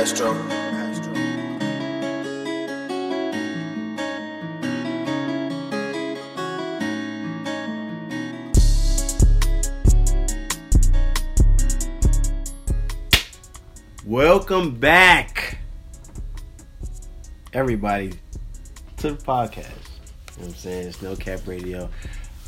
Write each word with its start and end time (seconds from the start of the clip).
Castro. 0.00 0.32
Welcome 14.06 14.76
back, 14.76 15.58
everybody, 17.52 18.12
to 18.96 19.10
the 19.10 19.16
podcast. 19.22 19.58
You 19.58 19.64
know 19.66 19.68
what 20.38 20.46
I'm 20.46 20.54
saying? 20.54 20.88
It's 20.88 21.02
No 21.02 21.14
Cap 21.14 21.40
Radio. 21.44 21.90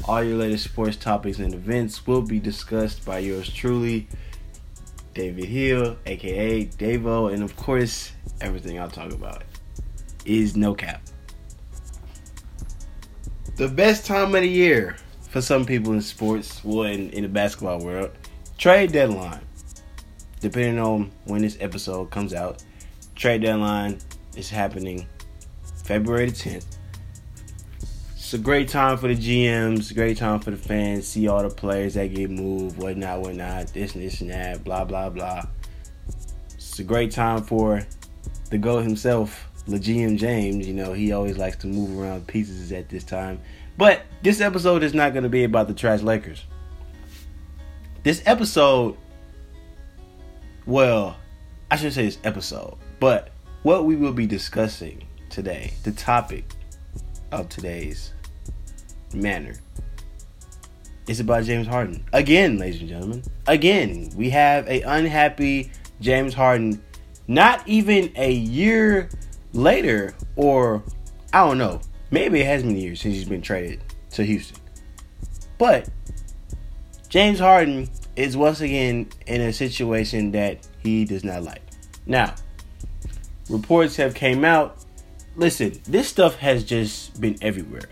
All 0.07 0.25
your 0.25 0.39
latest 0.39 0.65
sports 0.65 0.97
topics 0.97 1.39
and 1.39 1.53
events 1.53 2.07
will 2.07 2.23
be 2.23 2.41
discussed 2.41 3.05
by 3.05 3.19
yours 3.19 3.53
truly, 3.53 4.09
David 5.15 5.45
Hill, 5.45 5.97
aka 6.07 6.65
Davo, 6.65 7.33
and 7.33 7.43
of 7.43 7.57
course, 7.57 8.13
everything 8.41 8.79
I'll 8.79 8.91
talk 8.91 9.13
about 9.13 9.45
is 10.25 10.57
No 10.57 10.75
Cap. 10.75 11.03
The 13.57 13.69
best 13.69 14.07
time 14.07 14.35
of 14.35 14.41
the 14.41 14.49
year 14.49 14.97
for 15.31 15.41
some 15.41 15.65
people 15.65 15.93
in 15.93 16.01
sports, 16.01 16.65
well, 16.65 16.85
in, 16.85 17.11
in 17.11 17.23
the 17.23 17.29
basketball 17.29 17.81
world, 17.85 18.11
trade 18.59 18.93
deadline 18.93 19.41
depending 20.43 20.81
on 20.81 21.11
when 21.25 21.41
this 21.41 21.57
episode 21.61 22.11
comes 22.11 22.35
out, 22.35 22.63
trade 23.15 23.43
deadline 23.43 23.97
is 24.37 24.51
happening 24.51 25.07
February 25.85 26.27
the 26.27 26.33
10th. 26.33 26.79
It's 28.33 28.41
a 28.41 28.43
great 28.43 28.69
time 28.69 28.97
for 28.97 29.09
the 29.09 29.15
GMs, 29.15 29.95
great 29.95 30.17
time 30.17 30.41
for 30.41 30.53
the 30.53 30.57
fans, 30.57 31.07
see 31.07 31.29
all 31.29 31.43
the 31.43 31.55
players 31.55 31.93
that 31.93 32.15
get 32.15 32.31
moved, 32.31 32.79
whatnot, 32.79 33.21
whatnot, 33.21 33.67
this 33.75 33.95
and 33.95 34.03
this 34.03 34.23
and 34.23 34.31
that, 34.31 34.65
blah, 34.65 34.85
blah, 34.87 35.11
blah. 35.11 35.43
It's 36.55 36.79
a 36.79 36.83
great 36.83 37.11
time 37.11 37.43
for 37.43 37.87
the 38.49 38.57
GOAT 38.57 38.85
himself, 38.85 39.51
LeGM 39.69 40.17
James. 40.17 40.67
You 40.67 40.73
know, 40.73 40.95
he 40.95 41.13
always 41.13 41.37
likes 41.37 41.57
to 41.57 41.67
move 41.67 42.01
around 42.01 42.27
pieces 42.27 42.73
at 42.73 42.89
this 42.89 43.05
time. 43.05 43.39
But 43.77 44.01
this 44.23 44.41
episode 44.41 44.83
is 44.83 44.95
not 44.95 45.13
going 45.13 45.25
to 45.25 45.29
be 45.29 45.45
about 45.45 45.69
the 45.69 45.75
trash 45.75 46.01
Lakers. 46.01 46.43
This 48.03 48.23
episode 48.25 48.97
well, 50.65 51.19
I 51.71 51.77
should 51.77 51.93
say 51.93 52.07
this 52.07 52.19
episode, 52.25 52.79
but 52.99 53.29
what 53.63 53.85
we 53.85 53.95
will 53.95 54.15
be 54.15 54.27
discussing 54.27 55.07
today, 55.29 55.75
the 55.83 55.93
topic 55.93 56.47
of 57.31 57.51
today's 57.51 58.13
manner, 59.15 59.55
It's 61.07 61.21
about 61.21 61.45
James 61.45 61.67
Harden. 61.67 62.05
Again, 62.13 62.59
ladies 62.59 62.81
and 62.81 62.89
gentlemen, 62.89 63.23
again, 63.47 64.11
we 64.15 64.31
have 64.31 64.69
a 64.69 64.83
unhappy 64.83 65.71
James 66.01 66.35
Harden. 66.35 66.83
Not 67.29 67.67
even 67.67 68.13
a 68.17 68.33
year 68.33 69.09
later, 69.53 70.15
or 70.37 70.83
I 71.33 71.47
don't 71.47 71.59
know, 71.59 71.81
maybe 72.11 72.41
it 72.41 72.47
has 72.47 72.63
been 72.63 72.77
years 72.77 73.01
since 73.01 73.15
he's 73.15 73.29
been 73.29 73.43
traded 73.43 73.83
to 74.11 74.25
Houston. 74.25 74.59
But 75.59 75.89
James 77.09 77.39
Harden 77.39 77.89
is 78.17 78.37
once 78.37 78.61
again 78.61 79.09
in 79.27 79.41
a 79.41 79.53
situation 79.53 80.33
that 80.33 80.67
he 80.83 81.05
does 81.05 81.25
not 81.25 81.43
like. 81.43 81.63
Now, 82.07 82.35
reports 83.49 83.97
have 83.97 84.15
came 84.15 84.45
out. 84.45 84.85
Listen, 85.37 85.81
this 85.85 86.09
stuff 86.09 86.37
has 86.37 86.65
just 86.65 87.21
been 87.21 87.37
everywhere. 87.41 87.89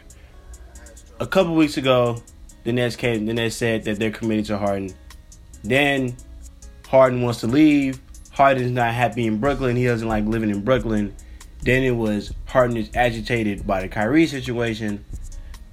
A 1.20 1.26
couple 1.26 1.54
weeks 1.54 1.76
ago, 1.76 2.22
the 2.64 2.72
Nets 2.72 2.96
came. 2.96 3.26
The 3.26 3.34
Nets 3.34 3.54
said 3.54 3.84
that 3.84 3.98
they're 3.98 4.10
committed 4.10 4.46
to 4.46 4.56
Harden. 4.56 4.94
Then 5.62 6.16
Harden 6.88 7.20
wants 7.20 7.40
to 7.40 7.46
leave. 7.46 8.00
Harden 8.30 8.64
is 8.64 8.70
not 8.70 8.94
happy 8.94 9.26
in 9.26 9.36
Brooklyn. 9.36 9.76
He 9.76 9.84
doesn't 9.84 10.08
like 10.08 10.24
living 10.24 10.48
in 10.48 10.62
Brooklyn. 10.62 11.14
Then 11.60 11.82
it 11.82 11.91
was 11.91 12.32
Harden 12.47 12.78
is 12.78 12.88
agitated 12.94 13.66
by 13.66 13.82
the 13.82 13.88
Kyrie 13.88 14.26
situation. 14.26 15.04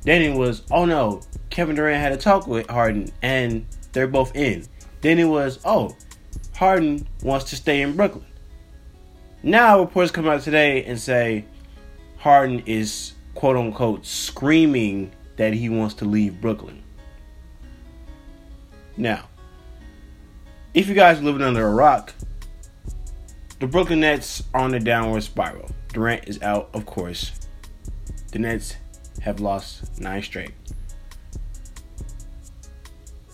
Then 0.02 0.22
it 0.22 0.36
was, 0.38 0.64
oh 0.70 0.84
no, 0.84 1.22
Kevin 1.50 1.78
Durant 1.78 2.02
had 2.02 2.12
a 2.12 2.18
talk 2.18 2.46
with 2.46 2.70
Harden 2.70 3.10
and 3.22 3.66
they're 3.94 4.06
both 4.06 4.36
in. 4.36 4.66
Then 5.00 5.18
it 5.18 5.26
was, 5.30 5.60
oh, 5.64 5.96
Harden 6.58 7.08
wants 7.24 7.50
to 7.52 7.56
stay 7.56 7.84
in 7.84 7.96
Brooklyn. 7.96 8.26
Now 9.44 9.80
reports 9.80 10.12
come 10.12 10.28
out 10.28 10.42
today 10.42 10.84
and 10.84 11.00
say 11.00 11.46
Harden 12.18 12.64
is 12.66 13.14
quote 13.34 13.56
unquote 13.56 14.06
screaming 14.06 15.14
that 15.38 15.54
he 15.54 15.70
wants 15.70 15.96
to 15.96 16.06
leave 16.06 16.42
Brooklyn. 16.42 16.84
Now, 18.98 19.30
if 20.74 20.88
you 20.88 20.96
guys 20.96 21.20
are 21.20 21.24
living 21.24 21.42
under 21.42 21.68
a 21.68 21.74
rock, 21.74 22.14
the 23.60 23.68
Brooklyn 23.68 24.02
Nets 24.02 24.44
are 24.54 24.62
on 24.62 24.74
a 24.74 24.80
downward 24.80 25.24
spiral. 25.24 25.72
Durant 25.94 26.28
is 26.28 26.42
out, 26.42 26.70
of 26.74 26.86
course. 26.86 27.32
The 28.32 28.40
Nets 28.40 28.76
have 29.22 29.40
lost 29.40 30.00
nine 30.00 30.22
straight. 30.22 30.52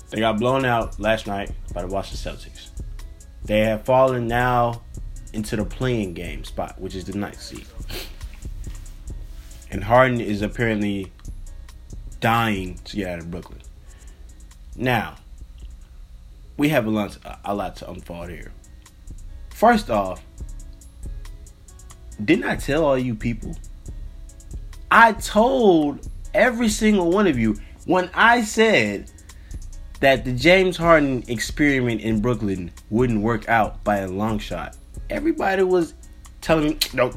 They 0.10 0.20
got 0.20 0.40
blown 0.40 0.64
out 0.64 1.00
last 1.00 1.26
night 1.28 1.52
by 1.74 1.82
the 1.82 1.88
Washington 1.88 2.34
Celtics. 2.34 2.70
They 3.44 3.62
have 3.62 3.84
fallen 3.84 4.28
now 4.28 4.84
into 5.34 5.56
the 5.56 5.66
play-in 5.66 6.14
game 6.14 6.44
spot, 6.44 6.80
which 6.80 6.96
is 6.96 7.06
the 7.06 7.18
ninth 7.18 7.42
seed. 7.42 7.66
And 9.72 9.84
Harden 9.84 10.22
is 10.22 10.42
apparently 10.44 11.12
dying 12.24 12.80
to 12.86 12.96
get 12.96 13.10
out 13.10 13.20
of 13.20 13.30
Brooklyn. 13.30 13.60
Now, 14.78 15.18
we 16.56 16.70
have 16.70 16.88
a 16.88 16.90
lot, 16.90 17.18
a 17.44 17.54
lot 17.54 17.76
to 17.78 17.92
unfold 17.92 18.30
here. 18.30 18.54
First 19.50 19.90
off, 19.90 20.24
didn't 22.24 22.46
I 22.46 22.56
tell 22.56 22.86
all 22.86 22.98
you 22.98 23.14
people? 23.14 23.58
I 24.90 25.12
told 25.12 26.08
every 26.34 26.70
single 26.70 27.12
one 27.12 27.28
of 27.28 27.38
you 27.38 27.58
when 27.88 28.10
I 28.14 28.42
said 28.44 29.12
that 30.00 30.24
the 30.24 30.32
James 30.32 30.78
Harden 30.78 31.26
experiment 31.28 32.00
in 32.00 32.22
Brooklyn 32.22 32.72
wouldn't 32.90 33.22
work 33.22 33.50
out 33.50 33.84
by 33.84 33.98
a 33.98 34.08
long 34.08 34.40
shot. 34.40 34.78
Everybody 35.10 35.64
was 35.64 35.94
telling 36.40 36.70
me, 36.70 36.78
no, 36.94 37.12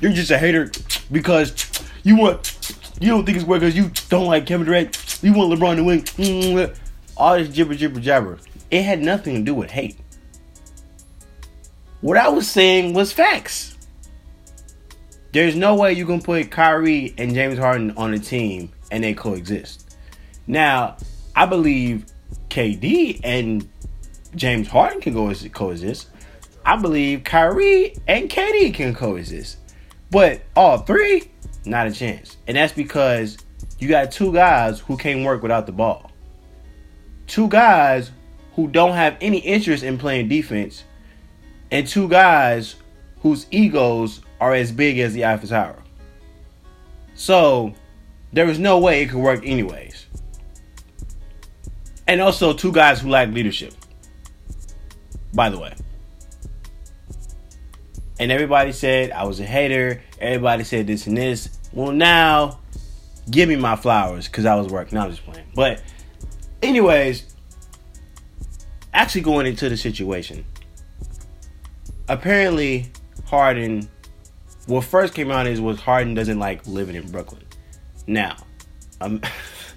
you're 0.00 0.12
just 0.12 0.32
a 0.32 0.38
hater 0.38 0.72
because 1.12 1.84
you 2.02 2.16
want, 2.16 2.77
you 3.00 3.08
don't 3.08 3.24
think 3.24 3.38
it's 3.38 3.46
work 3.46 3.60
because 3.60 3.76
you 3.76 3.90
don't 4.08 4.26
like 4.26 4.46
Kevin 4.46 4.66
Durant. 4.66 5.22
You 5.22 5.32
want 5.32 5.52
LeBron 5.52 5.76
to 5.76 5.84
win. 5.84 6.02
Mm-hmm. 6.02 6.74
All 7.16 7.36
this 7.36 7.48
jibber 7.48 7.74
jibber 7.74 8.00
jabber. 8.00 8.38
It 8.70 8.82
had 8.82 9.00
nothing 9.00 9.34
to 9.36 9.42
do 9.42 9.54
with 9.54 9.70
hate. 9.70 9.98
What 12.00 12.16
I 12.16 12.28
was 12.28 12.48
saying 12.48 12.94
was 12.94 13.12
facts. 13.12 13.76
There's 15.32 15.56
no 15.56 15.74
way 15.74 15.92
you 15.92 16.06
can 16.06 16.22
put 16.22 16.50
Kyrie 16.50 17.14
and 17.18 17.34
James 17.34 17.58
Harden 17.58 17.92
on 17.96 18.14
a 18.14 18.18
team 18.18 18.72
and 18.90 19.04
they 19.04 19.14
coexist. 19.14 19.96
Now, 20.46 20.96
I 21.36 21.46
believe 21.46 22.06
KD 22.48 23.20
and 23.22 23.68
James 24.34 24.68
Harden 24.68 25.00
can 25.00 25.12
go 25.12 25.32
coexist. 25.52 26.08
I 26.64 26.76
believe 26.76 27.24
Kyrie 27.24 27.94
and 28.06 28.30
KD 28.30 28.74
can 28.74 28.94
coexist. 28.94 29.58
But 30.10 30.42
all 30.56 30.78
three, 30.78 31.30
not 31.64 31.86
a 31.86 31.92
chance. 31.92 32.36
And 32.46 32.56
that's 32.56 32.72
because 32.72 33.38
you 33.78 33.88
got 33.88 34.10
two 34.10 34.32
guys 34.32 34.80
who 34.80 34.96
can't 34.96 35.24
work 35.24 35.42
without 35.42 35.66
the 35.66 35.72
ball. 35.72 36.10
Two 37.26 37.48
guys 37.48 38.10
who 38.54 38.68
don't 38.68 38.94
have 38.94 39.16
any 39.20 39.38
interest 39.38 39.84
in 39.84 39.98
playing 39.98 40.28
defense. 40.28 40.84
And 41.70 41.86
two 41.86 42.08
guys 42.08 42.76
whose 43.20 43.46
egos 43.50 44.20
are 44.40 44.54
as 44.54 44.72
big 44.72 44.98
as 44.98 45.12
the 45.12 45.24
Eiffel 45.24 45.48
Tower. 45.48 45.82
So 47.14 47.74
there 48.32 48.48
is 48.48 48.58
no 48.58 48.78
way 48.78 49.02
it 49.02 49.10
could 49.10 49.20
work 49.20 49.44
anyways 49.44 50.06
and 52.08 52.22
also 52.22 52.54
two 52.54 52.72
guys 52.72 53.00
who 53.00 53.10
lack 53.10 53.28
leadership. 53.28 53.74
By 55.34 55.50
the 55.50 55.58
way. 55.58 55.74
And 58.18 58.32
everybody 58.32 58.72
said 58.72 59.12
I 59.12 59.24
was 59.24 59.40
a 59.40 59.44
hater. 59.44 60.02
Everybody 60.20 60.64
said 60.64 60.86
this 60.86 61.06
and 61.06 61.16
this. 61.16 61.58
Well, 61.72 61.92
now, 61.92 62.60
give 63.30 63.48
me 63.48 63.56
my 63.56 63.76
flowers 63.76 64.26
because 64.26 64.44
I 64.44 64.54
was 64.56 64.68
working. 64.68 64.96
No, 64.96 65.04
I'm 65.04 65.10
just 65.10 65.24
playing. 65.24 65.46
But, 65.54 65.82
anyways, 66.62 67.34
actually 68.92 69.20
going 69.20 69.46
into 69.46 69.68
the 69.68 69.76
situation. 69.76 70.44
Apparently, 72.08 72.90
Harden. 73.26 73.88
What 74.66 74.84
first 74.84 75.14
came 75.14 75.30
out 75.30 75.46
is 75.46 75.60
was 75.60 75.80
Harden 75.80 76.14
doesn't 76.14 76.38
like 76.38 76.66
living 76.66 76.96
in 76.96 77.10
Brooklyn. 77.10 77.44
Now, 78.06 78.36
um, 79.00 79.20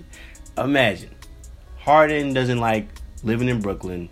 imagine 0.58 1.12
Harden 1.78 2.34
doesn't 2.34 2.60
like 2.60 2.88
living 3.24 3.50
in 3.50 3.62
Brooklyn. 3.62 4.10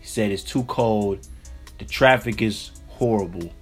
He 0.00 0.06
said 0.06 0.30
it's 0.30 0.42
too 0.42 0.64
cold. 0.64 1.26
The 1.78 1.84
traffic 1.84 2.42
is 2.42 2.70
horrible. 3.04 3.52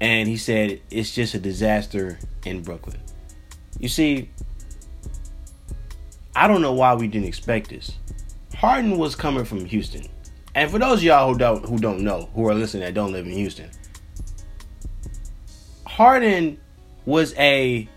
And 0.00 0.28
he 0.28 0.36
said 0.36 0.80
it's 0.90 1.14
just 1.14 1.34
a 1.34 1.38
disaster 1.38 2.18
in 2.44 2.62
Brooklyn. 2.62 3.00
You 3.78 3.88
see, 3.88 4.30
I 6.34 6.48
don't 6.48 6.60
know 6.60 6.72
why 6.72 6.94
we 6.94 7.06
didn't 7.06 7.28
expect 7.28 7.70
this. 7.70 7.92
Harden 8.56 8.98
was 8.98 9.14
coming 9.14 9.44
from 9.44 9.64
Houston. 9.64 10.06
And 10.56 10.68
for 10.68 10.80
those 10.80 10.98
of 10.98 11.04
y'all 11.04 11.32
who 11.32 11.38
don't 11.38 11.64
who 11.64 11.78
don't 11.78 12.00
know, 12.00 12.28
who 12.34 12.48
are 12.48 12.54
listening 12.54 12.82
that 12.82 12.94
don't 12.94 13.12
live 13.12 13.26
in 13.26 13.32
Houston, 13.32 13.70
Harden 15.86 16.58
was 17.06 17.32
a 17.38 17.88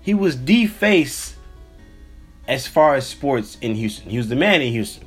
he 0.00 0.14
was 0.14 0.42
the 0.44 0.66
face 0.66 1.36
as 2.46 2.66
far 2.66 2.94
as 2.94 3.06
sports 3.06 3.58
in 3.60 3.74
Houston. 3.74 4.08
He 4.08 4.16
was 4.16 4.30
the 4.30 4.36
man 4.36 4.62
in 4.62 4.72
Houston. 4.72 5.04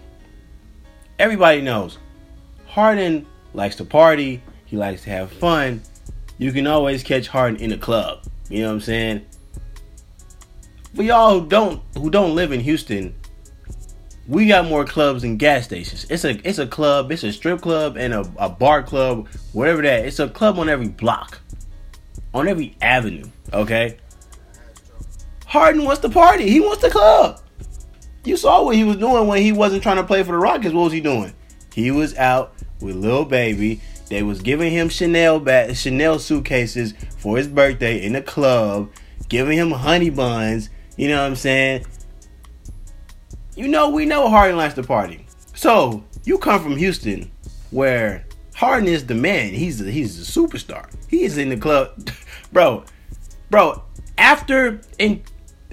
Everybody 1.17 1.61
knows 1.61 1.97
Harden 2.67 3.25
likes 3.53 3.75
to 3.77 3.85
party, 3.85 4.41
he 4.71 4.77
likes 4.77 5.03
to 5.03 5.09
have 5.09 5.29
fun. 5.33 5.81
You 6.37 6.53
can 6.53 6.65
always 6.65 7.03
catch 7.03 7.27
Harden 7.27 7.59
in 7.59 7.73
a 7.73 7.77
club. 7.77 8.23
You 8.49 8.61
know 8.61 8.69
what 8.69 8.75
I'm 8.75 8.79
saying? 8.79 9.25
For 10.95 11.03
y'all 11.03 11.41
who 11.41 11.45
don't 11.45 11.83
who 11.97 12.09
don't 12.09 12.35
live 12.35 12.53
in 12.53 12.61
Houston, 12.61 13.13
we 14.29 14.47
got 14.47 14.65
more 14.65 14.85
clubs 14.85 15.23
than 15.23 15.35
gas 15.35 15.65
stations. 15.65 16.05
It's 16.09 16.23
a 16.23 16.39
it's 16.47 16.57
a 16.57 16.65
club, 16.65 17.11
it's 17.11 17.23
a 17.23 17.33
strip 17.33 17.59
club 17.59 17.97
and 17.97 18.13
a, 18.13 18.31
a 18.37 18.47
bar 18.47 18.81
club, 18.81 19.27
whatever 19.51 19.81
that. 19.81 20.05
It's 20.05 20.19
a 20.19 20.29
club 20.29 20.57
on 20.57 20.69
every 20.69 20.87
block. 20.87 21.41
On 22.33 22.47
every 22.47 22.77
avenue. 22.81 23.25
Okay? 23.51 23.97
Harden 25.45 25.83
wants 25.83 25.99
to 25.99 26.09
party. 26.09 26.49
He 26.49 26.61
wants 26.61 26.81
the 26.81 26.89
club. 26.89 27.41
You 28.23 28.37
saw 28.37 28.63
what 28.63 28.77
he 28.77 28.85
was 28.85 28.95
doing 28.95 29.27
when 29.27 29.41
he 29.41 29.51
wasn't 29.51 29.83
trying 29.83 29.97
to 29.97 30.05
play 30.05 30.23
for 30.23 30.31
the 30.31 30.37
Rockets. 30.37 30.73
What 30.73 30.85
was 30.85 30.93
he 30.93 31.01
doing? 31.01 31.33
He 31.73 31.91
was 31.91 32.15
out 32.15 32.53
with 32.79 32.95
Lil 32.95 33.25
Baby. 33.25 33.81
They 34.11 34.23
was 34.23 34.41
giving 34.41 34.73
him 34.73 34.89
Chanel 34.89 35.39
bat, 35.39 35.77
Chanel 35.77 36.19
suitcases 36.19 36.93
for 37.17 37.37
his 37.37 37.47
birthday 37.47 38.03
in 38.03 38.11
the 38.11 38.21
club, 38.21 38.91
giving 39.29 39.57
him 39.57 39.71
honey 39.71 40.09
buns. 40.09 40.69
You 40.97 41.07
know 41.07 41.21
what 41.21 41.27
I'm 41.27 41.37
saying? 41.37 41.85
You 43.55 43.69
know, 43.69 43.89
we 43.89 44.05
know 44.05 44.27
Harden 44.27 44.57
likes 44.57 44.73
to 44.73 44.83
party. 44.83 45.25
So 45.55 46.03
you 46.25 46.37
come 46.39 46.61
from 46.61 46.75
Houston, 46.75 47.31
where 47.69 48.25
Harden 48.53 48.89
is 48.89 49.05
the 49.05 49.15
man. 49.15 49.53
He's 49.53 49.79
a, 49.79 49.89
he's 49.89 50.19
a 50.19 50.29
superstar. 50.29 50.93
He 51.07 51.23
is 51.23 51.37
in 51.37 51.47
the 51.47 51.55
club, 51.55 52.09
bro, 52.51 52.83
bro. 53.49 53.81
After 54.17 54.81
in 54.99 55.23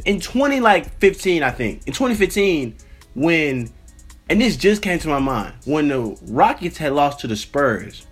in 0.05 0.21
20 0.21 0.61
like 0.61 0.97
15, 1.01 1.43
I 1.43 1.51
think 1.51 1.89
in 1.89 1.93
2015 1.93 2.77
when 3.17 3.69
and 4.31 4.41
this 4.41 4.57
just 4.57 4.81
came 4.81 5.01
to 5.01 5.09
my 5.09 5.19
mind 5.19 5.55
when 5.65 5.89
the 5.89 6.17
Rockets 6.29 6.79
had 6.79 6.93
lost 6.93 7.19
to 7.21 7.27
the 7.27 7.35
Spurs 7.35 8.07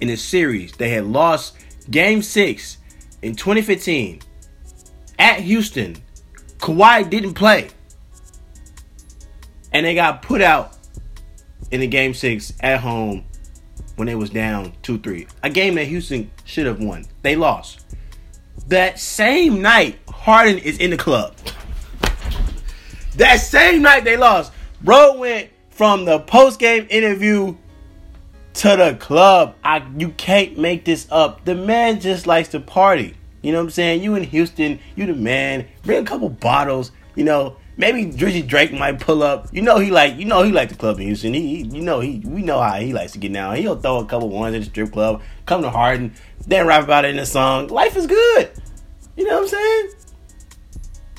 in 0.00 0.10
a 0.10 0.16
series. 0.16 0.72
They 0.72 0.90
had 0.90 1.04
lost 1.04 1.56
Game 1.90 2.22
Six 2.22 2.78
in 3.22 3.34
2015 3.34 4.20
at 5.18 5.40
Houston. 5.40 5.96
Kawhi 6.58 7.08
didn't 7.08 7.34
play, 7.34 7.68
and 9.72 9.84
they 9.84 9.94
got 9.94 10.22
put 10.22 10.40
out 10.40 10.76
in 11.70 11.80
the 11.80 11.86
Game 11.86 12.14
Six 12.14 12.52
at 12.60 12.80
home 12.80 13.24
when 13.96 14.06
they 14.06 14.14
was 14.14 14.30
down 14.30 14.72
two 14.82 14.98
three. 14.98 15.26
A 15.42 15.50
game 15.50 15.74
that 15.74 15.86
Houston 15.86 16.30
should 16.44 16.66
have 16.66 16.80
won. 16.80 17.04
They 17.22 17.36
lost. 17.36 17.84
That 18.68 18.98
same 18.98 19.60
night, 19.60 19.98
Harden 20.08 20.58
is 20.58 20.78
in 20.78 20.90
the 20.90 20.96
club. 20.96 21.36
That 23.16 23.36
same 23.36 23.82
night 23.82 24.04
they 24.04 24.16
lost. 24.16 24.52
Bro 24.82 25.18
went 25.18 25.50
from 25.70 26.04
the 26.04 26.20
post 26.20 26.58
game 26.58 26.86
interview 26.90 27.56
to 28.54 28.76
the 28.76 28.96
club. 28.98 29.56
I 29.62 29.86
you 29.96 30.10
can't 30.10 30.58
make 30.58 30.84
this 30.84 31.06
up. 31.10 31.44
The 31.44 31.54
man 31.54 32.00
just 32.00 32.26
likes 32.26 32.48
to 32.48 32.60
party. 32.60 33.16
You 33.42 33.52
know 33.52 33.58
what 33.58 33.64
I'm 33.64 33.70
saying? 33.70 34.02
You 34.02 34.14
in 34.14 34.24
Houston, 34.24 34.80
you 34.96 35.06
the 35.06 35.14
man. 35.14 35.66
Bring 35.82 36.02
a 36.02 36.06
couple 36.06 36.30
bottles. 36.30 36.92
You 37.14 37.24
know, 37.24 37.56
maybe 37.76 38.06
Drizzy 38.06 38.46
Drake 38.46 38.72
might 38.72 39.00
pull 39.00 39.22
up. 39.22 39.48
You 39.52 39.62
know 39.62 39.78
he 39.78 39.90
like 39.90 40.16
you 40.16 40.24
know 40.24 40.42
he 40.42 40.52
like 40.52 40.70
the 40.70 40.76
club 40.76 40.98
in 40.98 41.06
Houston. 41.06 41.34
He, 41.34 41.56
he 41.56 41.62
you 41.64 41.82
know 41.82 42.00
he 42.00 42.20
we 42.24 42.42
know 42.42 42.60
how 42.60 42.74
he 42.80 42.92
likes 42.92 43.12
to 43.12 43.18
get 43.18 43.32
down. 43.32 43.56
He'll 43.56 43.78
throw 43.78 43.98
a 43.98 44.06
couple 44.06 44.28
ones 44.28 44.54
at 44.54 44.60
the 44.60 44.66
strip 44.66 44.92
club. 44.92 45.22
Come 45.46 45.62
to 45.62 45.70
Harden, 45.70 46.14
then 46.46 46.66
rap 46.66 46.84
about 46.84 47.04
it 47.04 47.10
in 47.10 47.18
a 47.18 47.26
song. 47.26 47.68
Life 47.68 47.96
is 47.96 48.06
good. 48.06 48.50
You 49.16 49.24
know 49.24 49.34
what 49.34 49.42
I'm 49.42 49.48
saying? 49.48 49.90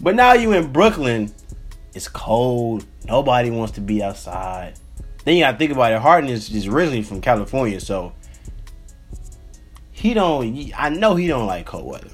But 0.02 0.16
now 0.16 0.34
you 0.34 0.54
in 0.54 0.72
Brooklyn. 0.72 1.34
It's 1.94 2.10
cold. 2.10 2.86
Nobody 3.06 3.50
wants 3.50 3.74
to 3.74 3.82
be 3.82 4.04
outside. 4.04 4.74
Then 5.26 5.36
you 5.36 5.44
gotta 5.44 5.58
think 5.58 5.72
about 5.72 5.92
it. 5.92 6.00
Harden 6.00 6.30
is, 6.30 6.54
is 6.54 6.68
originally 6.68 7.02
from 7.02 7.20
California, 7.20 7.80
so 7.80 8.14
he 9.92 10.14
don't. 10.14 10.72
I 10.78 10.90
know 10.90 11.16
he 11.16 11.28
don't 11.28 11.48
like 11.48 11.66
cold 11.66 11.86
weather. 11.86 12.12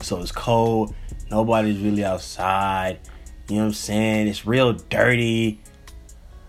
So 0.00 0.20
it's 0.20 0.32
cold. 0.32 0.94
Nobody's 1.30 1.78
really 1.78 2.04
outside. 2.04 2.98
You 3.48 3.56
know 3.56 3.62
what 3.62 3.66
I'm 3.68 3.72
saying? 3.74 4.28
It's 4.28 4.44
real 4.44 4.72
dirty. 4.72 5.60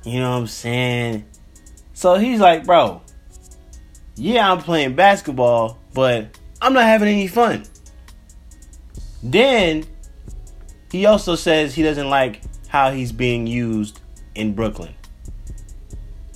You 0.03 0.19
know 0.19 0.31
what 0.31 0.37
I'm 0.37 0.47
saying? 0.47 1.25
So 1.93 2.15
he's 2.15 2.39
like, 2.39 2.65
bro, 2.65 3.01
yeah, 4.15 4.51
I'm 4.51 4.57
playing 4.57 4.95
basketball, 4.95 5.79
but 5.93 6.37
I'm 6.61 6.73
not 6.73 6.83
having 6.83 7.07
any 7.07 7.27
fun. 7.27 7.63
Then 9.21 9.85
he 10.91 11.05
also 11.05 11.35
says 11.35 11.75
he 11.75 11.83
doesn't 11.83 12.09
like 12.09 12.41
how 12.67 12.91
he's 12.91 13.11
being 13.11 13.45
used 13.45 14.01
in 14.35 14.53
Brooklyn. 14.53 14.95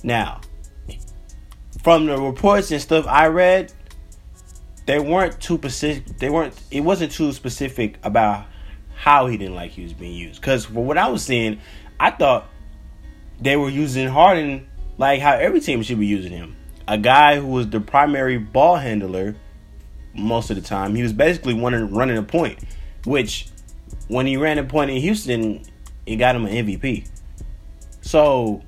Now, 0.02 0.40
from 1.82 2.06
the 2.06 2.18
reports 2.18 2.70
and 2.70 2.80
stuff 2.80 3.06
I 3.06 3.28
read, 3.28 3.72
they 4.86 4.98
weren't 4.98 5.40
too 5.40 5.56
specific. 5.56 6.18
They 6.18 6.30
weren't. 6.30 6.54
It 6.70 6.80
wasn't 6.80 7.12
too 7.12 7.32
specific 7.32 7.98
about 8.02 8.46
how 8.94 9.26
he 9.26 9.36
didn't 9.36 9.54
like 9.54 9.70
he 9.70 9.82
was 9.82 9.92
being 9.92 10.14
used. 10.14 10.40
Because 10.40 10.64
for 10.64 10.84
what 10.84 10.98
I 10.98 11.08
was 11.08 11.22
seeing, 11.22 11.60
I 12.00 12.10
thought 12.10 12.48
they 13.40 13.56
were 13.56 13.68
using 13.68 14.08
Harden 14.08 14.66
like 14.96 15.20
how 15.20 15.32
every 15.34 15.60
team 15.60 15.82
should 15.82 16.00
be 16.00 16.06
using 16.06 16.32
him. 16.32 16.56
A 16.86 16.98
guy 16.98 17.38
who 17.38 17.46
was 17.46 17.68
the 17.68 17.80
primary 17.80 18.38
ball 18.38 18.76
handler 18.76 19.36
most 20.14 20.50
of 20.50 20.56
the 20.56 20.62
time. 20.62 20.94
He 20.94 21.02
was 21.02 21.12
basically 21.12 21.54
running 21.54 21.92
running 21.92 22.16
a 22.16 22.22
point, 22.22 22.58
which 23.04 23.48
when 24.08 24.26
he 24.26 24.36
ran 24.36 24.58
a 24.58 24.64
point 24.64 24.90
in 24.90 24.96
Houston, 24.96 25.62
it 26.06 26.16
got 26.16 26.34
him 26.34 26.46
an 26.46 26.66
MVP. 26.66 27.06
So 28.00 28.62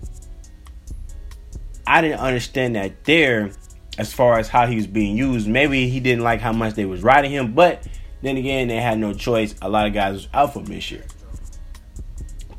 I 1.91 2.03
didn't 2.03 2.21
understand 2.21 2.77
that 2.77 3.03
there 3.03 3.51
as 3.99 4.13
far 4.13 4.39
as 4.39 4.47
how 4.47 4.69
he 4.69 4.77
was 4.77 4.87
being 4.87 5.17
used. 5.17 5.49
Maybe 5.49 5.89
he 5.89 5.99
didn't 5.99 6.23
like 6.23 6.41
how 6.41 6.53
much 6.53 6.75
they 6.75 6.85
was 6.85 7.03
riding 7.03 7.33
him, 7.33 7.53
but 7.53 7.85
then 8.23 8.37
again, 8.37 8.69
they 8.69 8.77
had 8.77 8.97
no 8.97 9.13
choice. 9.13 9.57
A 9.61 9.69
lot 9.69 9.89
of 9.89 9.93
guys 9.93 10.13
was 10.15 10.29
out 10.33 10.53
for 10.53 10.63
this 10.63 10.93
year. 10.93 11.05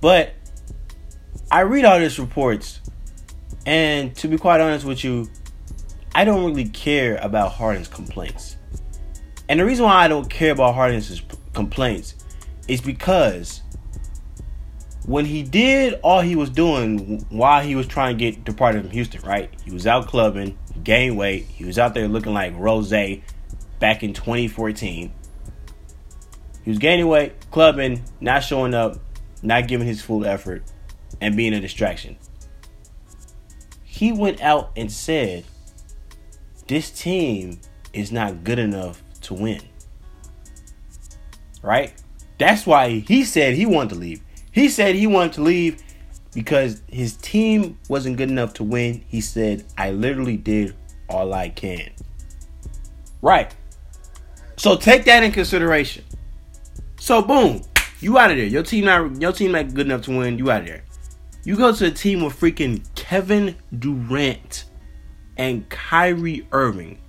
But 0.02 0.34
I 1.50 1.62
read 1.62 1.86
all 1.86 1.98
these 1.98 2.20
reports, 2.20 2.82
and 3.66 4.14
to 4.18 4.28
be 4.28 4.38
quite 4.38 4.60
honest 4.60 4.86
with 4.86 5.02
you, 5.02 5.30
I 6.14 6.26
don't 6.26 6.44
really 6.44 6.68
care 6.68 7.16
about 7.22 7.54
Harden's 7.54 7.88
complaints. 7.88 8.58
And 9.48 9.62
the 9.62 9.66
reason 9.66 9.86
why 9.86 10.04
I 10.04 10.10
don't 10.10 10.30
care 10.30 10.52
about 10.52 10.76
Harden's 10.76 11.22
complaints 11.54 12.16
is 12.68 12.82
because 12.82 13.62
when 15.06 15.26
he 15.26 15.44
did 15.44 16.00
all 16.04 16.22
he 16.22 16.36
was 16.36 16.50
doing 16.50 17.26
while 17.30 17.64
he 17.64 17.76
was 17.76 17.88
trying 17.88 18.18
to 18.18 18.20
get 18.20 18.44
departed 18.44 18.84
from 18.84 18.92
Houston, 18.92 19.22
right? 19.22 19.50
He 19.64 19.72
was 19.72 19.88
out 19.88 20.08
clubbing, 20.08 20.58
gained 20.84 21.18
weight. 21.18 21.46
He 21.46 21.66
was 21.66 21.80
out 21.80 21.94
there 21.94 22.08
looking 22.08 22.34
like 22.34 22.54
Rose 22.56 22.92
back 23.80 24.04
in 24.04 24.14
2014. 24.14 25.12
He 26.64 26.70
was 26.70 26.78
gaining 26.78 27.08
weight, 27.08 27.34
clubbing, 27.50 28.04
not 28.20 28.44
showing 28.44 28.76
up, 28.76 28.98
not 29.42 29.68
giving 29.68 29.88
his 29.88 30.02
full 30.02 30.26
effort, 30.26 30.64
and 31.20 31.36
being 31.36 31.54
a 31.54 31.60
distraction. 31.60 32.18
He 33.84 34.12
went 34.12 34.42
out 34.42 34.72
and 34.76 34.92
said, 34.92 35.46
This 36.68 36.92
team 36.92 37.60
is 37.94 38.12
not 38.12 38.44
good 38.44 38.60
enough 38.60 39.04
to 39.22 39.34
win. 39.34 39.62
Right? 41.64 41.94
That's 42.38 42.66
why 42.66 42.90
he 43.00 43.24
said 43.24 43.56
he 43.56 43.66
wanted 43.66 43.90
to 43.90 43.96
leave. 43.96 44.22
He 44.52 44.70
said 44.70 44.96
he 44.96 45.08
wanted 45.08 45.34
to 45.34 45.42
leave 45.42 45.82
because 46.34 46.82
his 46.88 47.16
team 47.18 47.78
wasn't 47.90 48.18
good 48.18 48.30
enough 48.30 48.54
to 48.56 48.64
win. 48.64 49.04
He 49.08 49.22
said, 49.22 49.66
I 49.78 49.92
literally 49.92 50.38
did 50.38 50.76
all 51.10 51.34
I 51.34 51.50
can. 51.50 51.92
Right. 53.22 53.54
So 54.58 54.76
take 54.76 55.06
that 55.06 55.24
in 55.24 55.32
consideration. 55.32 56.04
So 57.00 57.22
boom, 57.22 57.62
you 58.00 58.18
out 58.18 58.32
of 58.32 58.38
there. 58.38 58.46
Your 58.46 58.64
team 58.64 58.86
not 58.86 59.22
your 59.22 59.32
team 59.32 59.54
not 59.54 59.74
good 59.74 59.88
enough 59.88 60.04
to 60.04 60.18
win. 60.18 60.38
You 60.38 60.52
out 60.52 60.62
of 60.62 60.68
there. 60.68 60.84
You 61.44 61.58
go 61.58 61.74
to 61.74 61.86
a 61.88 61.92
team 61.92 62.24
with 62.24 62.40
freaking 62.40 62.84
Kevin 62.96 63.56
Durant 63.80 64.66
and 65.38 65.68
Kyrie 65.70 66.48
Irving, 66.52 67.00